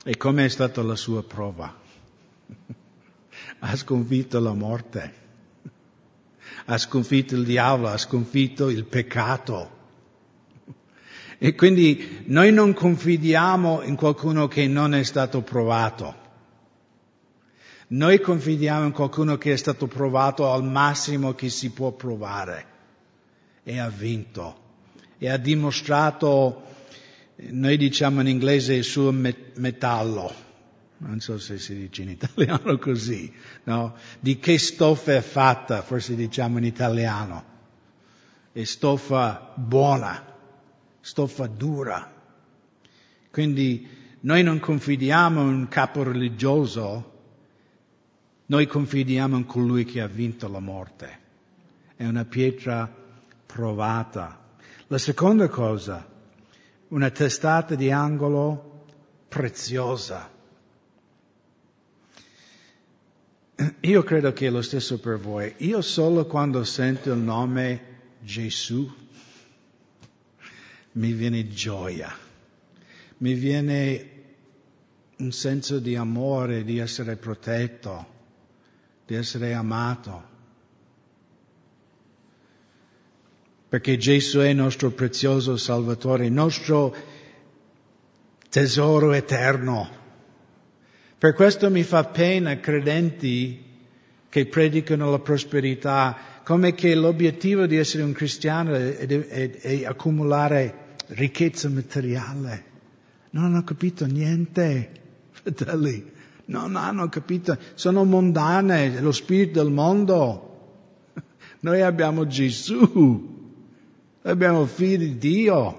E 0.04 0.18
com'è 0.18 0.50
stata 0.50 0.82
la 0.82 0.96
sua 0.96 1.24
prova? 1.24 1.72
ha 3.60 3.76
sconfitto 3.76 4.40
la 4.40 4.54
morte, 4.54 5.14
ha 6.66 6.78
sconfitto 6.80 7.36
il 7.36 7.46
diavolo, 7.46 7.90
ha 7.90 7.98
sconfitto 7.98 8.70
il 8.70 8.86
peccato. 8.86 9.81
E 11.44 11.56
quindi 11.56 12.22
noi 12.26 12.54
non 12.54 12.72
confidiamo 12.72 13.82
in 13.82 13.96
qualcuno 13.96 14.48
che 14.48 14.68
non 14.68 14.94
è 14.94 15.02
stato 15.02 15.42
provato. 15.42 16.16
Noi 17.88 18.20
confidiamo 18.20 18.86
in 18.86 18.92
qualcuno 18.92 19.40
che 19.40 19.54
è 19.54 19.56
stato 19.56 19.88
provato 19.88 20.52
al 20.52 20.64
massimo 20.64 21.34
che 21.34 21.50
si 21.50 21.72
può 21.72 21.94
provare 21.94 22.66
e 23.64 23.80
ha 23.80 23.90
vinto 23.90 24.56
e 25.18 25.30
ha 25.30 25.38
dimostrato, 25.38 26.62
noi 27.38 27.76
diciamo 27.76 28.22
in 28.22 28.28
inglese, 28.28 28.76
il 28.76 28.84
suo 28.84 29.12
metallo. 29.12 30.32
Non 30.98 31.22
so 31.22 31.40
se 31.40 31.58
si 31.58 31.76
dice 31.76 32.04
in 32.04 32.10
italiano 32.10 32.78
così, 32.78 33.34
no? 33.64 33.96
Di 34.20 34.38
che 34.38 34.60
stoffa 34.60 35.16
è 35.16 35.22
fatta, 35.22 35.82
forse 35.82 36.14
diciamo 36.14 36.60
in 36.60 36.66
italiano. 36.66 37.44
È 38.52 38.64
stoffa 38.64 39.54
buona 39.56 40.31
stoffa 41.02 41.48
dura. 41.48 42.20
Quindi 43.32 43.88
noi 44.22 44.44
non 44.44 44.60
confidiamo 44.60 45.42
in 45.42 45.48
un 45.48 45.68
capo 45.68 46.04
religioso, 46.04 47.10
noi 48.46 48.68
confidiamo 48.68 49.38
in 49.38 49.46
colui 49.46 49.84
che 49.86 50.02
ha 50.02 50.08
vinto 50.08 50.48
la 50.48 50.60
morte. 50.60 51.20
È 51.96 52.06
una 52.06 52.26
pietra 52.26 52.94
provata. 53.46 54.40
La 54.88 54.98
seconda 54.98 55.48
cosa, 55.48 56.08
una 56.90 57.10
testata 57.10 57.76
di 57.76 57.92
angolo 57.92 58.86
preziosa. 59.28 60.30
Io 63.82 64.04
credo 64.04 64.34
che 64.34 64.48
è 64.48 64.50
lo 64.50 64.62
stesso 64.62 65.00
per 65.00 65.18
voi. 65.18 65.54
Io 65.58 65.82
solo 65.82 66.26
quando 66.26 66.64
sento 66.64 67.14
il 67.14 67.20
nome 67.20 68.00
Gesù 68.20 69.01
mi 70.94 71.12
viene 71.14 71.48
gioia, 71.48 72.16
mi 73.18 73.34
viene 73.34 74.10
un 75.18 75.32
senso 75.32 75.80
di 75.80 75.96
amore, 75.96 76.64
di 76.64 76.80
essere 76.80 77.16
protetto, 77.16 78.06
di 79.06 79.16
essere 79.16 79.54
amato. 79.54 80.30
Perché 83.70 83.98
Gesù 83.98 84.40
è 84.40 84.52
nostro 84.52 84.92
prezioso 84.92 85.56
Salvatore, 85.56 86.28
nostro 86.28 86.94
tesoro 88.50 89.14
eterno. 89.14 90.00
Per 91.18 91.34
questo 91.34 91.70
mi 91.70 91.84
fa 91.84 92.04
pena, 92.04 92.60
credenti, 92.60 93.64
che 94.28 94.46
predicano 94.48 95.12
la 95.12 95.20
prosperità, 95.20 96.31
come 96.44 96.74
che 96.74 96.96
l'obiettivo 96.96 97.66
di 97.66 97.78
essere 97.78 98.04
un 98.04 98.12
cristiano 98.12 98.74
è, 98.74 99.06
è, 99.06 99.52
è 99.52 99.86
accumulare 99.86 100.96
ricchezza 101.08 101.70
materiale. 101.70 102.70
Non 103.32 103.46
hanno 103.46 103.64
capito 103.64 104.06
niente, 104.06 104.92
fratelli. 105.32 106.12
Non 106.46 106.76
hanno 106.76 107.08
capito. 107.10 107.58
Sono 107.76 108.04
mondane, 108.04 109.00
lo 109.00 109.12
spirito 109.12 109.62
del 109.64 109.72
mondo. 109.72 110.50
Noi 111.62 111.82
abbiamo 111.82 112.28
Gesù. 112.28 113.40
Abbiamo 114.24 114.66
figli 114.66 114.98
di 114.98 115.18
Dio. 115.18 115.78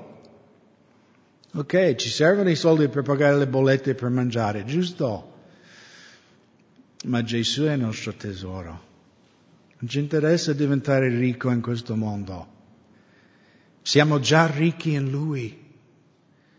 Ok, 1.54 1.96
ci 1.96 2.08
servono 2.08 2.48
i 2.48 2.56
soldi 2.56 2.88
per 2.88 3.02
pagare 3.02 3.36
le 3.36 3.46
bollette 3.46 3.94
per 3.94 4.08
mangiare, 4.08 4.64
giusto? 4.64 5.30
Ma 7.04 7.22
Gesù 7.22 7.64
è 7.64 7.72
il 7.72 7.80
nostro 7.80 8.14
tesoro. 8.14 8.90
Non 9.82 9.90
ci 9.90 9.98
interessa 9.98 10.52
diventare 10.52 11.08
ricco 11.08 11.50
in 11.50 11.60
questo 11.60 11.96
mondo. 11.96 12.46
Siamo 13.82 14.20
già 14.20 14.46
ricchi 14.46 14.92
in 14.92 15.10
Lui. 15.10 15.58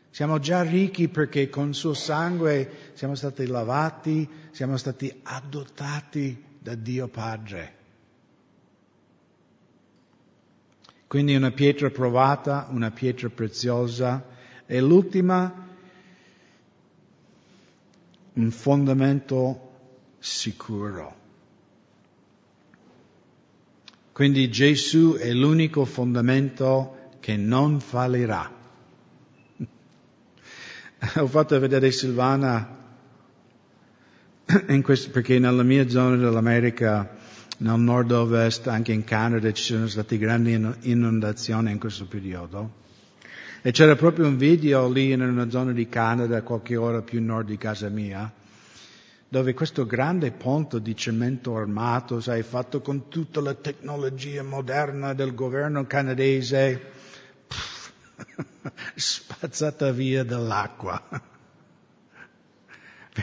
Siamo 0.09 0.39
già 0.39 0.61
ricchi 0.61 1.07
perché 1.07 1.47
con 1.47 1.73
suo 1.73 1.93
sangue 1.93 2.91
siamo 2.95 3.15
stati 3.15 3.47
lavati, 3.47 4.29
siamo 4.51 4.75
stati 4.75 5.21
adottati 5.23 6.43
da 6.59 6.75
Dio 6.75 7.07
Padre. 7.07 7.75
Quindi 11.07 11.33
una 11.33 11.51
pietra 11.51 11.89
provata, 11.91 12.67
una 12.71 12.91
pietra 12.91 13.29
preziosa 13.29 14.21
e 14.65 14.81
l'ultima, 14.81 15.65
un 18.33 18.51
fondamento 18.51 19.71
sicuro. 20.19 21.21
Quindi 24.13 24.49
Gesù 24.51 25.15
è 25.15 25.33
l'unico 25.33 25.85
fondamento 25.85 27.09
che 27.19 27.35
non 27.35 27.79
fallirà. 27.79 28.49
Ho 31.15 31.27
fatto 31.27 31.59
vedere 31.59 31.89
Silvana 31.89 32.81
questo, 34.83 35.09
perché 35.09 35.39
nella 35.39 35.63
mia 35.63 35.89
zona 35.89 36.15
dell'America, 36.15 37.15
nel 37.57 37.79
nord-ovest, 37.79 38.67
anche 38.67 38.91
in 38.91 39.03
Canada, 39.03 39.51
ci 39.51 39.63
sono 39.63 39.87
state 39.87 40.19
grandi 40.19 40.61
inondazioni 40.81 41.71
in 41.71 41.79
questo 41.79 42.05
periodo. 42.05 42.81
E 43.63 43.71
c'era 43.71 43.95
proprio 43.95 44.27
un 44.27 44.37
video 44.37 44.91
lì 44.91 45.11
in 45.11 45.21
una 45.21 45.49
zona 45.49 45.71
di 45.71 45.89
Canada, 45.89 46.43
qualche 46.43 46.75
ora 46.75 47.01
più 47.01 47.19
nord 47.19 47.47
di 47.47 47.57
casa 47.57 47.89
mia, 47.89 48.31
dove 49.33 49.55
questo 49.55 49.87
grande 49.87 50.29
ponte 50.29 50.79
di 50.79 50.95
cemento 50.95 51.55
armato, 51.55 52.19
sai, 52.19 52.43
fatto 52.43 52.81
con 52.81 53.07
tutta 53.09 53.41
la 53.41 53.55
tecnologia 53.55 54.43
moderna 54.43 55.15
del 55.15 55.33
governo 55.33 55.87
canadese, 55.87 56.79
pff, 57.47 57.91
spazzata 58.93 59.91
via 59.91 60.23
dall'acqua. 60.23 61.01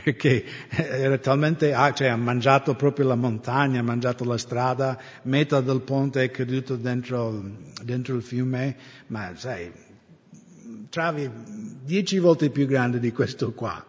Perché 0.03 0.45
era 0.71 1.17
talmente, 1.19 1.73
ah, 1.75 1.93
cioè 1.93 2.09
ha 2.09 2.17
mangiato 2.17 2.75
proprio 2.75 3.07
la 3.07 3.15
montagna, 3.15 3.79
ha 3.79 3.85
mangiato 3.85 4.25
la 4.25 4.37
strada, 4.37 5.01
metà 5.23 5.61
del 5.61 5.83
ponte 5.83 6.25
è 6.25 6.31
caduto 6.33 6.75
dentro, 6.75 7.41
dentro 7.85 8.17
il 8.17 8.23
fiume, 8.23 8.77
ma 9.07 9.31
sai, 9.37 9.73
travi 10.89 11.31
dieci 11.85 12.19
volte 12.19 12.51
più 12.51 12.67
grande 12.67 12.99
di 12.99 13.13
questo 13.13 13.53
qua 13.53 13.85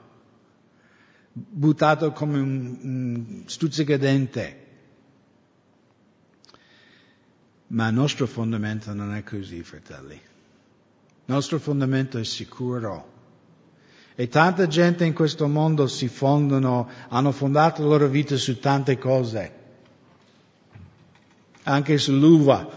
buttato 1.33 2.11
come 2.11 2.39
un, 2.39 3.43
stuzzicadente. 3.45 4.59
Ma 7.67 7.87
il 7.87 7.93
nostro 7.93 8.27
fondamento 8.27 8.93
non 8.93 9.13
è 9.15 9.23
così, 9.23 9.63
fratelli. 9.63 10.13
Il 10.15 11.33
nostro 11.33 11.57
fondamento 11.59 12.17
è 12.17 12.23
sicuro. 12.25 13.09
E 14.15 14.27
tanta 14.27 14.67
gente 14.67 15.05
in 15.05 15.13
questo 15.13 15.47
mondo 15.47 15.87
si 15.87 16.09
fondano, 16.09 16.89
hanno 17.07 17.31
fondato 17.31 17.81
la 17.81 17.87
loro 17.87 18.07
vita 18.07 18.35
su 18.35 18.59
tante 18.59 18.97
cose. 18.97 19.59
Anche 21.63 21.97
sull'uva, 21.97 22.67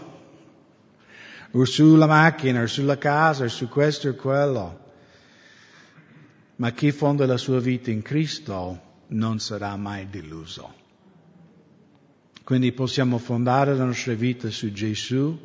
o 1.51 1.65
sulla 1.65 2.05
macchina, 2.05 2.61
o 2.61 2.67
sulla 2.67 2.97
casa, 2.97 3.43
o 3.43 3.47
su 3.49 3.67
questo 3.67 4.09
o 4.09 4.13
quello. 4.15 4.84
Ma 6.57 6.71
chi 6.71 6.91
fonda 6.91 7.25
la 7.25 7.37
sua 7.37 7.59
vita 7.59 7.91
in 7.91 8.01
Cristo 8.01 8.81
non 9.07 9.39
sarà 9.39 9.75
mai 9.75 10.09
deluso. 10.09 10.83
Quindi 12.43 12.71
possiamo 12.71 13.17
fondare 13.17 13.75
la 13.75 13.85
nostra 13.85 14.13
vita 14.13 14.49
su 14.49 14.71
Gesù 14.71 15.37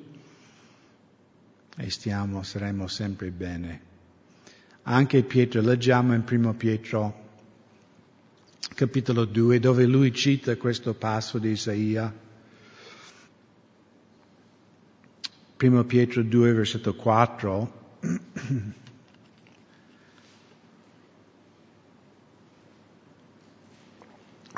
e 1.76 1.90
stiamo, 1.90 2.42
saremo 2.42 2.86
sempre 2.86 3.30
bene. 3.30 3.88
Anche 4.82 5.22
Pietro, 5.22 5.60
leggiamo 5.62 6.14
in 6.14 6.24
primo 6.24 6.54
Pietro 6.54 7.28
capitolo 8.74 9.24
2 9.24 9.58
dove 9.58 9.84
lui 9.84 10.12
cita 10.12 10.56
questo 10.56 10.94
passo 10.94 11.38
di 11.38 11.50
Isaia. 11.50 12.14
Primo 15.56 15.84
Pietro 15.84 16.22
2 16.22 16.52
versetto 16.52 16.94
4. 16.94 17.78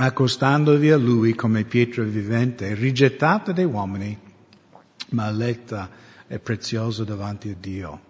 accostandovi 0.05 0.90
a 0.90 0.96
lui 0.96 1.34
come 1.34 1.62
pietra 1.62 2.03
vivente, 2.03 2.74
rigettata 2.74 3.53
dai 3.53 3.64
uomini, 3.64 4.18
ma 5.11 5.28
eletta 5.28 5.88
e 6.26 6.40
preziosa 6.40 7.05
davanti 7.05 7.50
a 7.50 7.57
Dio. 7.59 8.00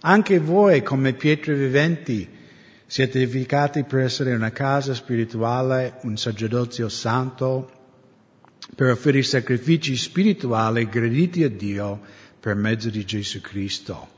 Anche 0.00 0.40
voi 0.40 0.82
come 0.82 1.14
pietre 1.14 1.54
viventi 1.54 2.28
siete 2.84 3.22
edificati 3.22 3.84
per 3.84 4.00
essere 4.00 4.34
una 4.34 4.52
casa 4.52 4.92
spirituale, 4.92 5.98
un 6.02 6.18
sacerdozio 6.18 6.90
santo, 6.90 7.72
per 8.74 8.90
offrire 8.90 9.22
sacrifici 9.22 9.96
spirituali 9.96 10.86
graditi 10.86 11.44
a 11.44 11.50
Dio 11.50 11.98
per 12.38 12.56
mezzo 12.56 12.90
di 12.90 13.06
Gesù 13.06 13.40
Cristo. 13.40 14.08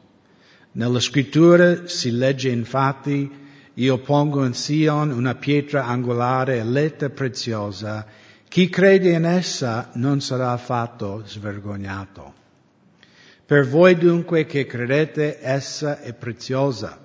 Nella 0.73 0.99
scrittura 0.99 1.87
si 1.87 2.11
legge 2.11 2.49
infatti 2.49 3.31
io 3.75 3.99
pongo 3.99 4.45
in 4.45 4.53
Sion 4.53 5.11
una 5.11 5.35
pietra 5.37 5.87
angolare 5.87 6.59
eletta 6.59 7.09
preziosa. 7.11 8.05
Chi 8.49 8.69
crede 8.69 9.13
in 9.13 9.25
essa 9.25 9.91
non 9.95 10.21
sarà 10.21 10.51
affatto 10.51 11.23
svergognato. 11.25 12.35
Per 13.47 13.67
voi 13.67 13.97
dunque 13.97 14.45
che 14.45 14.67
credete 14.67 15.39
essa 15.41 16.01
è 16.01 16.13
preziosa, 16.15 16.99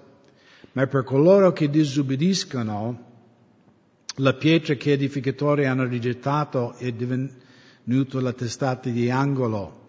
ma 0.73 0.87
per 0.87 1.03
coloro 1.03 1.53
che 1.53 1.69
disobbediscono, 1.69 3.13
la 4.19 4.33
pietra 4.33 4.75
che 4.75 4.91
edificatori 4.91 5.65
hanno 5.65 5.85
rigettato 5.85 6.75
è 6.77 6.91
divenuta 6.91 8.21
la 8.21 8.33
testata 8.33 8.89
di 8.89 9.09
angolo, 9.09 9.83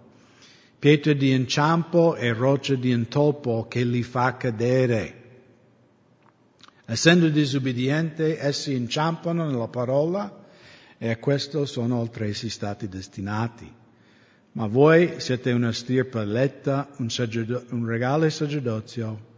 pietra 0.78 1.12
di 1.12 1.32
inciampo 1.32 2.16
e 2.16 2.32
roccia 2.32 2.74
di 2.74 2.90
intoppo 2.90 3.66
che 3.68 3.84
li 3.84 4.02
fa 4.02 4.36
cadere. 4.36 5.25
Essendo 6.88 7.28
disobbedienti, 7.28 8.22
essi 8.22 8.72
inciampano 8.72 9.44
nella 9.44 9.66
parola 9.66 10.44
e 10.96 11.10
a 11.10 11.16
questo 11.16 11.66
sono 11.66 12.00
altresì 12.00 12.48
stati 12.48 12.86
destinati. 12.88 13.68
Ma 14.52 14.68
voi 14.68 15.18
siete 15.18 15.50
una 15.50 15.72
stirpe 15.72 16.20
eletta, 16.20 16.88
un, 16.98 17.08
un 17.70 17.86
regale 17.86 18.30
sacerdozio, 18.30 19.34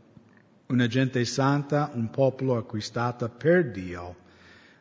una 0.67 0.87
gente 0.89 1.25
santa, 1.25 1.91
un 1.95 2.11
popolo 2.11 2.59
acquistato 2.59 3.27
per 3.31 3.71
Dio, 3.71 4.17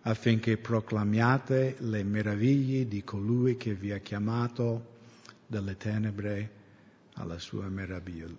affinché 0.02 0.58
proclamiate 0.58 1.78
le 1.80 2.04
meraviglie 2.04 2.86
di 2.86 3.02
colui 3.06 3.56
che 3.56 3.74
vi 3.76 3.94
ha 3.94 4.00
chiamato 4.00 4.96
dalle 5.48 5.78
tenebre 5.78 6.52
alla 7.14 7.40
sua 7.40 7.70
mirabile 7.70 8.36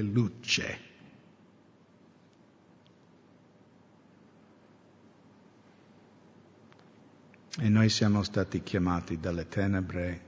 luce. 0.00 0.91
E 7.58 7.68
noi 7.68 7.90
siamo 7.90 8.22
stati 8.22 8.62
chiamati 8.62 9.18
dalle 9.20 9.46
tenebre, 9.46 10.20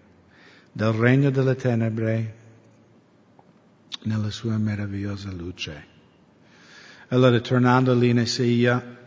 dal 0.70 0.92
regno 0.92 1.30
delle 1.30 1.54
tenebre, 1.54 2.34
nella 4.02 4.30
sua 4.30 4.58
meravigliosa 4.58 5.30
luce. 5.32 5.92
Allora, 7.08 7.40
tornando 7.40 7.94
lì 7.94 8.10
in 8.10 8.18
Isaia, 8.18 8.98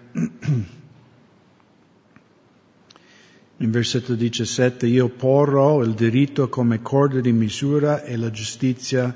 in 3.57 3.71
versetto 3.71 4.15
17, 4.15 4.87
io 4.87 5.09
porrò 5.09 5.83
il 5.83 5.93
diritto 5.93 6.49
come 6.49 6.81
corda 6.81 7.19
di 7.19 7.31
misura 7.31 8.01
e 8.03 8.17
la 8.17 8.31
giustizia 8.31 9.15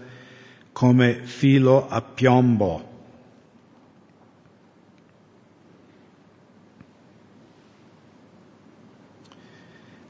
come 0.71 1.25
filo 1.25 1.87
a 1.87 2.01
piombo. 2.01 2.90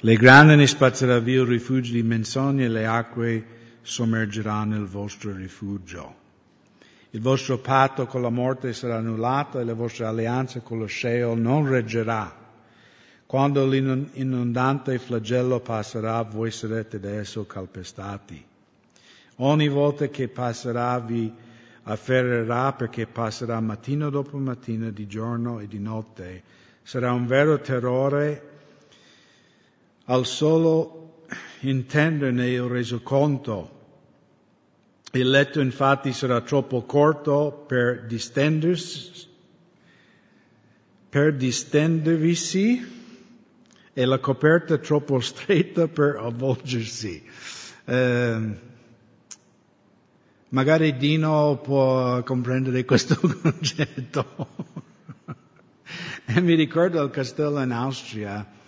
Le 0.04 0.16
grandini 0.16 0.66
spazzerà 0.66 1.20
via 1.20 1.42
il 1.42 1.48
rifugio 1.48 1.94
di 1.94 2.02
menzogne 2.02 2.66
e 2.66 2.70
le 2.70 2.88
acque 2.88 3.46
sommergeranno 3.84 4.76
il 4.76 4.88
vostro 4.88 5.32
rifugio. 5.32 6.16
Il 7.12 7.22
vostro 7.22 7.60
patto 7.60 8.08
con 8.08 8.24
la 8.24 8.32
morte 8.32 8.74
sarà 8.74 8.98
annullato 8.98 9.60
e 9.60 9.64
la 9.64 9.76
vostra 9.76 10.08
alleanza 10.08 10.62
con 10.62 10.80
lo 10.80 10.88
Sheol 10.88 11.38
non 11.40 11.70
reggerà. 11.70 12.36
Quando 13.28 13.68
l'inondante 13.68 14.98
flagello 14.98 15.60
passerà, 15.60 16.24
voi 16.24 16.50
sarete 16.50 17.00
da 17.00 17.12
esso 17.12 17.46
calpestati. 17.46 18.44
Ogni 19.36 19.68
volta 19.68 20.08
che 20.08 20.28
passerà 20.30 21.00
vi 21.00 21.32
afferrerà 21.84 22.74
perché 22.74 23.06
passerà 23.06 23.60
mattino 23.60 24.10
dopo 24.10 24.36
mattino, 24.40 24.90
di 24.90 25.06
giorno 25.06 25.60
e 25.60 25.68
di 25.68 25.80
notte. 25.80 26.42
Sarà 26.82 27.14
un 27.14 27.28
vero 27.28 27.60
terrore 27.60 28.50
al 30.12 30.26
solo 30.26 31.24
intenderne 31.62 32.50
il 32.50 32.64
resoconto. 32.64 33.80
Il 35.14 35.30
letto 35.30 35.62
infatti 35.62 36.12
sarà 36.12 36.42
troppo 36.42 36.84
corto 36.84 37.64
per 37.66 38.06
distendersi, 38.06 39.28
per 41.08 41.34
distendervisi 41.36 43.00
e 43.94 44.06
la 44.06 44.20
coperta 44.20 44.78
troppo 44.78 45.22
stretta 45.22 45.88
per 45.88 46.18
avvolgersi. 46.18 47.24
Eh, 47.86 48.60
magari 50.50 50.98
Dino 50.98 51.60
può 51.64 52.22
comprendere 52.24 52.84
questo 52.84 53.16
concetto. 53.42 54.48
e 56.26 56.42
mi 56.42 56.56
ricordo 56.56 57.00
al 57.00 57.12
castello 57.12 57.62
in 57.62 57.72
Austria, 57.72 58.60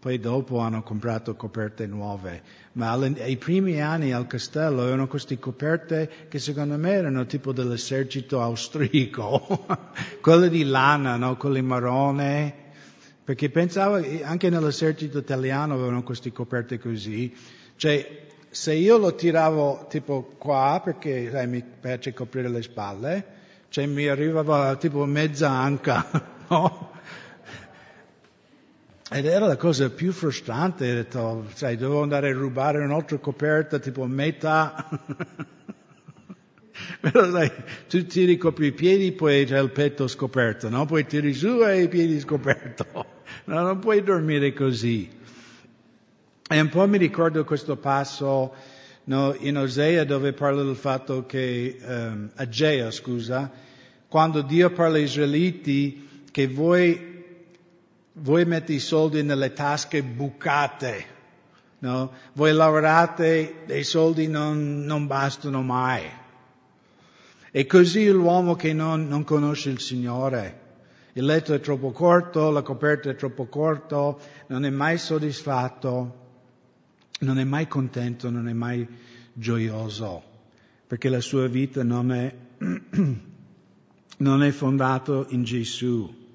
poi 0.00 0.20
dopo 0.20 0.58
hanno 0.58 0.82
comprato 0.82 1.34
coperte 1.34 1.86
nuove, 1.86 2.42
ma 2.72 2.92
ai 2.92 3.36
primi 3.36 3.80
anni 3.82 4.12
al 4.12 4.28
castello 4.28 4.86
erano 4.86 5.08
queste 5.08 5.40
coperte 5.40 6.26
che 6.28 6.38
secondo 6.38 6.78
me 6.78 6.92
erano 6.92 7.26
tipo 7.26 7.52
dell'esercito 7.52 8.40
austriaco, 8.40 9.66
quelle 10.22 10.48
di 10.50 10.62
lana, 10.64 11.16
no? 11.16 11.36
quelle 11.36 11.62
marrone, 11.62 12.54
perché 13.24 13.50
pensavo 13.50 14.00
anche 14.22 14.50
nell'esercito 14.50 15.18
italiano 15.18 15.74
avevano 15.74 16.04
queste 16.04 16.30
coperte 16.30 16.78
così, 16.78 17.34
cioè 17.74 18.26
se 18.50 18.74
io 18.74 18.98
lo 18.98 19.14
tiravo 19.14 19.86
tipo 19.90 20.34
qua, 20.38 20.80
perché 20.82 21.28
sai, 21.30 21.48
mi 21.48 21.62
piace 21.62 22.14
coprire 22.14 22.48
le 22.48 22.62
spalle, 22.62 23.26
cioè 23.68 23.86
mi 23.86 24.06
arrivava 24.06 24.76
tipo 24.76 25.04
mezza 25.04 25.50
anca, 25.50 26.06
no? 26.48 26.87
Ed 29.10 29.24
era 29.24 29.46
la 29.46 29.56
cosa 29.56 29.88
più 29.88 30.12
frustrante, 30.12 30.92
detto, 30.92 31.46
sai, 31.54 31.78
dovevo 31.78 32.02
andare 32.02 32.28
a 32.28 32.34
rubare 32.34 32.84
un'altra 32.84 33.16
coperta, 33.16 33.78
tipo 33.78 34.04
metà. 34.04 34.86
Però 37.00 37.30
sai, 37.30 37.50
tu 37.88 38.04
tiri 38.04 38.36
copri 38.36 38.66
i 38.66 38.72
piedi, 38.72 39.12
poi 39.12 39.46
c'è 39.46 39.58
il 39.60 39.70
petto 39.70 40.08
scoperto, 40.08 40.68
no? 40.68 40.84
Poi 40.84 41.06
tiri 41.06 41.32
su 41.32 41.62
e 41.62 41.82
i 41.82 41.88
piedi 41.88 42.20
scoperto. 42.20 43.16
No, 43.44 43.62
non 43.62 43.78
puoi 43.78 44.02
dormire 44.02 44.52
così. 44.52 45.08
E 46.50 46.60
un 46.60 46.68
po' 46.68 46.86
mi 46.86 46.98
ricordo 46.98 47.44
questo 47.44 47.76
passo 47.76 48.54
no, 49.04 49.34
in 49.38 49.56
Osea 49.56 50.04
dove 50.04 50.34
parla 50.34 50.62
del 50.62 50.76
fatto 50.76 51.24
che, 51.24 51.78
um, 51.82 52.30
Agea, 52.34 52.90
scusa, 52.90 53.50
quando 54.06 54.42
Dio 54.42 54.70
parla 54.70 54.98
agli 54.98 55.04
israeliti 55.04 56.26
che 56.30 56.46
voi 56.46 57.07
voi 58.20 58.44
mettete 58.44 58.72
i 58.74 58.78
soldi 58.78 59.22
nelle 59.22 59.52
tasche 59.52 60.02
bucate, 60.02 61.04
no? 61.80 62.12
Voi 62.32 62.52
lavorate 62.52 63.64
e 63.66 63.78
i 63.78 63.84
soldi 63.84 64.28
non, 64.28 64.84
non 64.84 65.06
bastano 65.06 65.62
mai. 65.62 66.02
E 67.50 67.66
così 67.66 68.08
l'uomo 68.08 68.54
che 68.56 68.72
non, 68.72 69.08
non 69.08 69.24
conosce 69.24 69.70
il 69.70 69.80
Signore. 69.80 70.66
Il 71.14 71.24
letto 71.24 71.54
è 71.54 71.60
troppo 71.60 71.90
corto, 71.90 72.50
la 72.50 72.62
coperta 72.62 73.10
è 73.10 73.14
troppo 73.16 73.46
corta, 73.46 74.14
non 74.48 74.64
è 74.64 74.70
mai 74.70 74.98
soddisfatto, 74.98 76.26
non 77.20 77.38
è 77.38 77.44
mai 77.44 77.66
contento, 77.66 78.30
non 78.30 78.48
è 78.48 78.52
mai 78.52 78.86
gioioso, 79.32 80.22
perché 80.86 81.08
la 81.08 81.20
sua 81.20 81.48
vita 81.48 81.82
non 81.82 82.12
è, 82.12 82.34
non 84.18 84.42
è 84.42 84.50
fondato 84.50 85.26
in 85.30 85.42
Gesù 85.42 86.26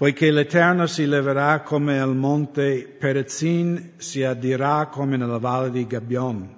poiché 0.00 0.30
l'Eterno 0.30 0.86
si 0.86 1.04
leverà 1.04 1.60
come 1.60 2.00
al 2.00 2.16
monte 2.16 2.86
Perezzin, 2.98 3.96
si 3.98 4.22
addirà 4.22 4.86
come 4.86 5.18
nella 5.18 5.36
valle 5.36 5.70
di 5.70 5.86
Gabion, 5.86 6.56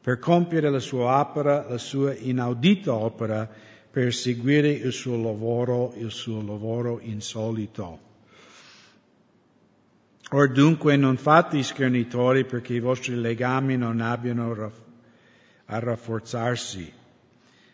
per 0.00 0.18
compiere 0.18 0.70
la 0.70 0.78
sua 0.78 1.20
opera, 1.20 1.68
la 1.68 1.76
sua 1.76 2.14
inaudita 2.14 2.94
opera, 2.94 3.46
per 3.90 4.14
seguire 4.14 4.70
il 4.70 4.90
suo 4.90 5.22
lavoro, 5.22 5.92
il 5.98 6.10
suo 6.10 6.40
lavoro 6.40 6.98
insolito. 7.02 7.98
Or 10.30 10.50
dunque 10.50 10.96
non 10.96 11.18
fate 11.18 11.62
schernitori 11.62 12.46
perché 12.46 12.72
i 12.72 12.80
vostri 12.80 13.16
legami 13.16 13.76
non 13.76 14.00
abbiano 14.00 14.72
a 15.66 15.78
rafforzarsi, 15.78 16.90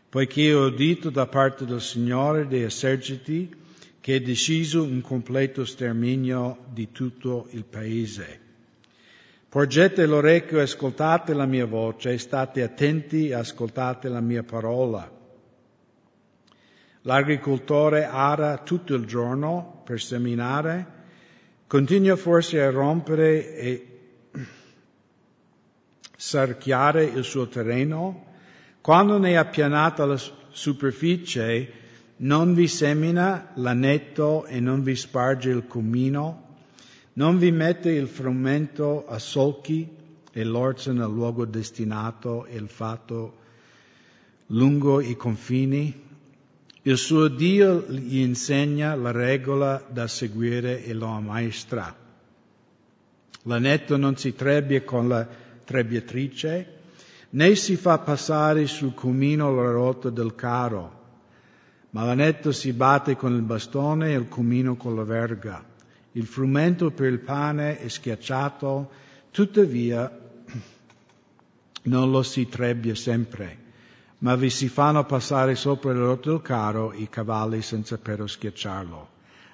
poiché 0.09 0.53
ho 0.53 0.67
udito 0.67 1.11
da 1.11 1.29
parte 1.29 1.65
del 1.65 1.81
Signore 1.81 2.49
dei 2.49 2.65
eserciti 2.65 3.63
che 4.05 4.17
ha 4.17 4.21
deciso 4.21 4.83
un 4.83 5.01
completo 5.01 5.65
sterminio 5.65 6.67
di 6.69 6.93
tutto 6.93 7.47
il 7.53 7.65
paese. 7.65 8.39
Porgete 9.49 10.05
l'orecchio 10.05 10.59
e 10.59 10.65
ascoltate 10.65 11.33
la 11.33 11.47
mia 11.47 11.65
voce, 11.65 12.19
state 12.19 12.63
attenti 12.63 13.29
e 13.29 13.33
ascoltate 13.33 14.11
la 14.11 14.21
mia 14.21 14.43
parola. 14.43 15.11
L'agricoltore 17.01 18.05
ara 18.05 18.59
tutto 18.59 18.95
il 18.95 19.07
giorno 19.07 19.81
per 19.87 20.03
seminare, 20.03 20.87
continua 21.67 22.17
forse 22.17 22.61
a 22.61 22.69
rompere 22.69 23.57
e 23.57 23.87
sarchiare 26.15 27.05
il 27.05 27.25
suo 27.25 27.49
terreno, 27.49 28.27
quando 28.83 29.17
ne 29.17 29.39
ha 29.39 29.47
pianata 29.47 30.05
la 30.05 30.21
superficie, 30.51 31.84
non 32.25 32.55
vi 32.55 32.69
semina 32.69 33.51
l'anetto 33.57 34.47
e 34.47 34.59
non 34.59 34.83
vi 34.83 34.97
sparge 34.97 35.51
il 35.51 35.67
cumino, 35.67 36.43
non 37.15 37.37
vi 37.39 37.51
mette 37.51 37.91
il 37.91 38.09
frumento 38.09 39.07
a 39.07 39.19
solchi 39.19 39.87
e 40.33 40.45
l'orzo 40.45 40.93
nel 40.93 41.11
luogo 41.11 41.45
destinato 41.45 42.47
e 42.47 42.57
il 42.57 42.69
fatto 42.69 43.37
lungo 44.47 45.01
i 45.03 45.17
confini. 45.17 46.03
Il 46.83 46.97
suo 46.97 47.29
Dio 47.29 47.85
gli 47.89 48.19
insegna 48.19 48.95
la 48.95 49.11
regola 49.11 49.85
da 49.87 50.07
seguire 50.07 50.83
e 50.83 50.95
lo 50.95 51.07
ammaestra. 51.09 51.95
L'anetto 53.43 53.99
non 53.99 54.17
si 54.17 54.35
trebbia 54.35 54.83
con 54.83 55.09
la 55.09 55.29
trebbiatrice, 55.63 56.73
né 57.31 57.55
si 57.55 57.77
fa 57.77 57.99
passare 57.99 58.67
sul 58.67 58.95
cumino 58.95 59.55
la 59.55 59.71
rotta 59.71 60.09
del 60.09 60.35
carro 60.35 61.03
ma 61.95 62.03
l'anetto 62.05 62.51
si 62.51 62.73
batte 62.73 63.15
con 63.15 63.35
il 63.35 63.43
bastone 63.43 64.11
e 64.11 64.17
il 64.17 64.27
cumino 64.27 64.75
con 64.75 64.97
la 64.97 65.05
verga. 65.05 65.65
Il 66.13 66.27
frumento 66.27 66.91
per 66.91 67.13
il 67.13 67.21
pane 67.21 67.79
è 67.79 67.89
schiacciato, 67.89 68.91
tuttavia 69.31 70.11
non 71.83 72.11
lo 72.11 72.23
si 72.25 72.49
trebbia 72.49 72.97
sempre, 72.97 73.59
ma 74.19 74.35
vi 74.35 74.51
si 74.51 74.69
fanno 74.69 75.05
passare 75.05 75.55
sopra 75.55 75.93
il 75.93 75.99
rotto 75.99 76.31
del 76.31 76.43
carro 76.43 76.93
i 76.93 77.09
cavalli 77.09 77.63
senza 77.63 77.97
però 77.97 78.27
schiacciarlo. 78.27 79.11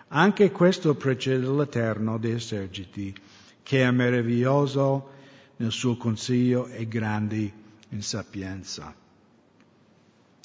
Anche 0.08 0.50
questo 0.50 0.94
precede 0.94 1.46
l'Eterno 1.46 2.16
dei 2.16 2.32
eserciti, 2.32 3.14
che 3.62 3.82
è 3.82 3.90
meraviglioso 3.90 5.10
nel 5.56 5.72
suo 5.72 5.98
consiglio 5.98 6.68
e 6.68 6.88
grande 6.88 7.52
in 7.90 8.02
sapienza. 8.02 8.94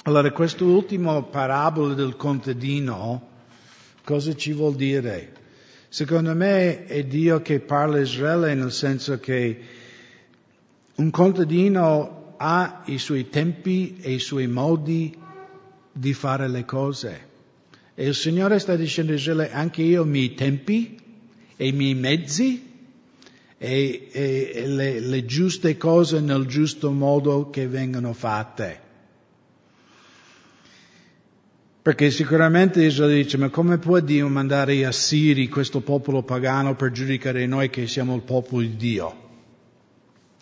Allora, 0.07 0.31
quest'ultima 0.31 1.19
parabola 1.23 1.95
del 1.95 2.15
contadino, 2.15 3.27
cosa 4.03 4.35
ci 4.35 4.53
vuol 4.53 4.75
dire? 4.75 5.33
Secondo 5.89 6.35
me 6.35 6.85
è 6.85 7.03
Dio 7.05 7.41
che 7.41 7.59
parla 7.59 7.99
Israele 7.99 8.53
nel 8.53 8.71
senso 8.71 9.17
che 9.17 9.59
un 10.93 11.09
contadino 11.09 12.35
ha 12.37 12.83
i 12.85 12.99
suoi 12.99 13.29
tempi 13.29 13.97
e 13.99 14.11
i 14.11 14.19
suoi 14.19 14.45
modi 14.45 15.17
di 15.91 16.13
fare 16.13 16.49
le 16.49 16.65
cose. 16.65 17.27
E 17.95 18.05
il 18.05 18.13
Signore 18.13 18.59
sta 18.59 18.75
dicendo 18.75 19.11
a 19.11 19.15
Israele, 19.15 19.51
anche 19.51 19.81
io 19.81 20.03
ho 20.03 20.05
i 20.05 20.09
miei 20.09 20.35
tempi 20.35 20.99
e 21.55 21.67
i 21.67 21.71
miei 21.71 21.95
mezzi 21.95 22.73
e, 23.57 24.09
e, 24.11 24.51
e 24.53 24.67
le, 24.67 24.99
le 24.99 25.25
giuste 25.25 25.77
cose 25.77 26.19
nel 26.19 26.45
giusto 26.45 26.91
modo 26.91 27.49
che 27.49 27.67
vengono 27.67 28.13
fatte. 28.13 28.83
Perché 31.85 32.09
sicuramente 32.09 32.83
Israele 32.83 33.21
dice, 33.21 33.37
ma 33.37 33.49
come 33.49 33.77
può 33.77 33.99
Dio 33.99 34.27
mandare 34.27 34.75
gli 34.75 34.81
assiri, 34.81 35.47
questo 35.47 35.81
popolo 35.81 36.23
pagano, 36.23 36.73
per 36.73 36.89
giudicare 36.89 37.45
noi 37.45 37.69
che 37.69 37.85
siamo 37.85 38.15
il 38.15 38.23
popolo 38.23 38.61
di 38.61 38.75
Dio? 38.75 39.15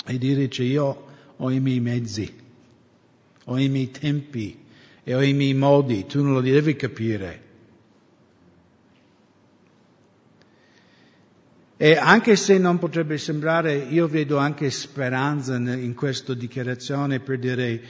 E 0.05 0.17
Dio 0.17 0.35
dice, 0.35 0.63
io 0.63 1.05
ho 1.35 1.51
i 1.51 1.59
miei 1.59 1.81
mezzi, 1.81 2.33
ho 3.43 3.59
i 3.59 3.67
miei 3.67 3.91
tempi 3.91 4.57
e 5.03 5.13
ho 5.13 5.21
i 5.21 5.33
miei 5.33 5.53
modi, 5.53 6.05
tu 6.05 6.23
non 6.23 6.31
lo 6.31 6.39
devi 6.39 6.77
capire. 6.77 7.41
E 11.75 11.97
anche 11.97 12.37
se 12.37 12.57
non 12.57 12.79
potrebbe 12.79 13.17
sembrare, 13.17 13.75
io 13.75 14.07
vedo 14.07 14.37
anche 14.37 14.69
speranza 14.69 15.57
in 15.57 15.93
questa 15.93 16.33
dichiarazione 16.33 17.19
per 17.19 17.37
dire, 17.37 17.81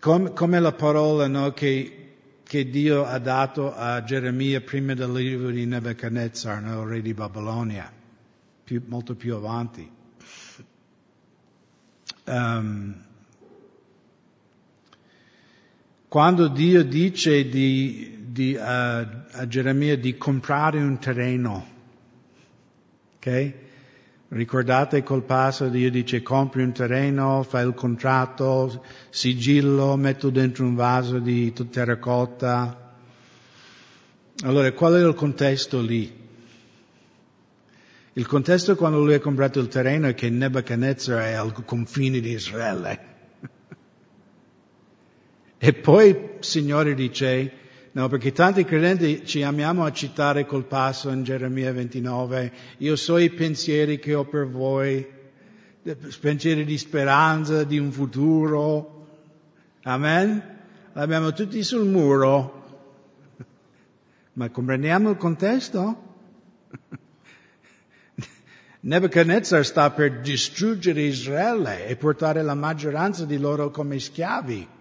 come, 0.00 0.32
come 0.32 0.58
la 0.58 0.72
parola 0.72 1.28
no, 1.28 1.52
che, 1.52 2.14
che, 2.42 2.68
Dio 2.68 3.04
ha 3.04 3.18
dato 3.18 3.72
a 3.72 4.02
Geremia 4.02 4.60
prima 4.62 4.94
del 4.94 5.12
libro 5.12 5.50
di 5.50 5.66
Nebuchadnezzar, 5.66 6.62
no, 6.62 6.84
re 6.84 7.02
di 7.02 7.14
Babilonia, 7.14 7.92
più, 8.64 8.82
molto 8.86 9.14
più 9.14 9.34
avanti. 9.34 9.88
Um, 12.24 13.04
quando 16.08 16.48
Dio 16.48 16.82
dice 16.82 17.48
di, 17.48 18.26
di, 18.30 18.54
uh, 18.54 18.60
a 18.60 19.46
Geremia 19.46 19.96
di 19.96 20.16
comprare 20.16 20.78
un 20.78 20.98
terreno, 20.98 21.66
ok? 23.16 23.54
Ricordate 24.32 25.02
col 25.02 25.24
passo 25.24 25.68
Dio 25.68 25.90
dice 25.90 26.22
compri 26.22 26.62
un 26.62 26.70
terreno, 26.70 27.42
fai 27.42 27.66
il 27.66 27.74
contratto, 27.74 28.84
sigillo, 29.08 29.96
metto 29.96 30.30
dentro 30.30 30.64
un 30.64 30.76
vaso 30.76 31.18
di 31.18 31.52
terracotta. 31.68 32.94
Allora, 34.44 34.70
qual 34.70 34.94
è 34.94 35.04
il 35.04 35.14
contesto 35.14 35.80
lì? 35.80 36.16
Il 38.12 38.26
contesto 38.28 38.76
quando 38.76 39.02
lui 39.02 39.14
ha 39.14 39.20
comprato 39.20 39.58
il 39.58 39.66
terreno 39.66 40.06
è 40.06 40.14
che 40.14 40.30
Nebuchadnezzar 40.30 41.24
è 41.24 41.32
al 41.32 41.52
confine 41.64 42.20
di 42.20 42.30
Israele. 42.30 43.00
e 45.58 45.72
poi 45.72 46.08
il 46.08 46.36
Signore 46.38 46.94
dice, 46.94 47.52
No, 47.92 48.06
perché 48.06 48.30
tanti 48.30 48.64
credenti 48.64 49.26
ci 49.26 49.42
amiamo 49.42 49.84
a 49.84 49.90
citare 49.90 50.46
col 50.46 50.64
passo 50.64 51.10
in 51.10 51.24
Geremia 51.24 51.72
29. 51.72 52.52
Io 52.78 52.94
so 52.94 53.18
i 53.18 53.30
pensieri 53.30 53.98
che 53.98 54.14
ho 54.14 54.24
per 54.24 54.46
voi, 54.46 55.04
pensieri 56.20 56.64
di 56.64 56.78
speranza, 56.78 57.64
di 57.64 57.78
un 57.78 57.90
futuro. 57.90 59.08
Amen? 59.82 60.58
L'abbiamo 60.92 61.32
tutti 61.32 61.64
sul 61.64 61.84
muro. 61.84 62.58
Ma 64.34 64.48
comprendiamo 64.50 65.10
il 65.10 65.16
contesto? 65.16 66.08
Nebuchadnezzar 68.82 69.64
sta 69.64 69.90
per 69.90 70.20
distruggere 70.20 71.02
Israele 71.02 71.88
e 71.88 71.96
portare 71.96 72.42
la 72.42 72.54
maggioranza 72.54 73.24
di 73.24 73.36
loro 73.36 73.72
come 73.72 73.98
schiavi. 73.98 74.78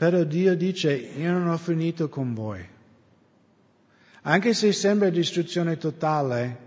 Però 0.00 0.24
Dio 0.24 0.56
dice, 0.56 0.94
io 0.94 1.30
non 1.30 1.48
ho 1.48 1.58
finito 1.58 2.08
con 2.08 2.32
voi. 2.32 2.66
Anche 4.22 4.54
se 4.54 4.72
sembra 4.72 5.10
distruzione 5.10 5.76
totale, 5.76 6.58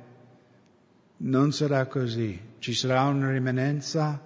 non 1.18 1.52
sarà 1.52 1.88
così. 1.88 2.40
Ci 2.60 2.74
sarà 2.76 3.06
una 3.06 3.32
rimanenza. 3.32 4.22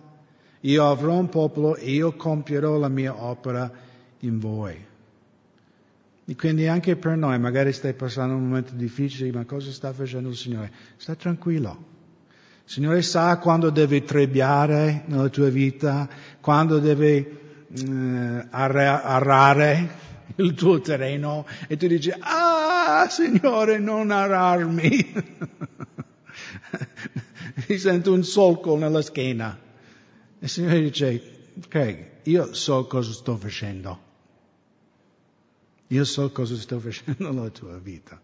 Io 0.60 0.90
avrò 0.90 1.16
un 1.16 1.30
popolo 1.30 1.78
e 1.78 1.92
io 1.92 2.18
compierò 2.18 2.78
la 2.78 2.90
mia 2.90 3.24
opera 3.24 3.72
in 4.20 4.40
voi. 4.40 4.86
E 6.26 6.36
quindi 6.36 6.68
anche 6.68 6.98
per 6.98 7.16
noi, 7.16 7.40
magari 7.40 7.72
stai 7.72 7.94
passando 7.94 8.36
un 8.36 8.46
momento 8.46 8.74
difficile, 8.76 9.32
ma 9.32 9.46
cosa 9.46 9.72
sta 9.72 9.94
facendo 9.94 10.28
il 10.28 10.36
Signore? 10.36 10.70
Sta 10.98 11.16
tranquillo. 11.16 11.86
Il 12.66 12.70
Signore 12.70 13.02
sa 13.04 13.38
quando 13.38 13.70
deve 13.70 14.04
trebbiare 14.04 15.04
nella 15.06 15.30
tua 15.30 15.48
vita, 15.48 16.10
quando 16.42 16.80
deve 16.80 17.46
eh, 17.74 18.48
arrare 18.50 20.06
il 20.36 20.54
tuo 20.54 20.80
terreno 20.80 21.46
e 21.68 21.78
tu 21.78 21.88
dici, 21.88 22.14
ah 22.18 23.08
Signore 23.10 23.80
non 23.80 24.12
ararmi. 24.12 25.14
Mi 27.68 27.78
sento 27.78 28.14
un 28.14 28.24
solco 28.24 28.78
nella 28.78 29.02
schiena. 29.02 29.58
E 30.40 30.42
il 30.46 30.50
Signore 30.50 30.82
dice, 30.82 31.50
ok, 31.66 32.06
io 32.24 32.54
so 32.54 32.86
cosa 32.86 33.12
sto 33.12 33.36
facendo. 33.38 34.06
Io 35.88 36.04
so 36.04 36.32
cosa 36.32 36.56
sto 36.56 36.80
facendo 36.80 37.32
nella 37.32 37.50
tua 37.50 37.78
vita. 37.80 38.22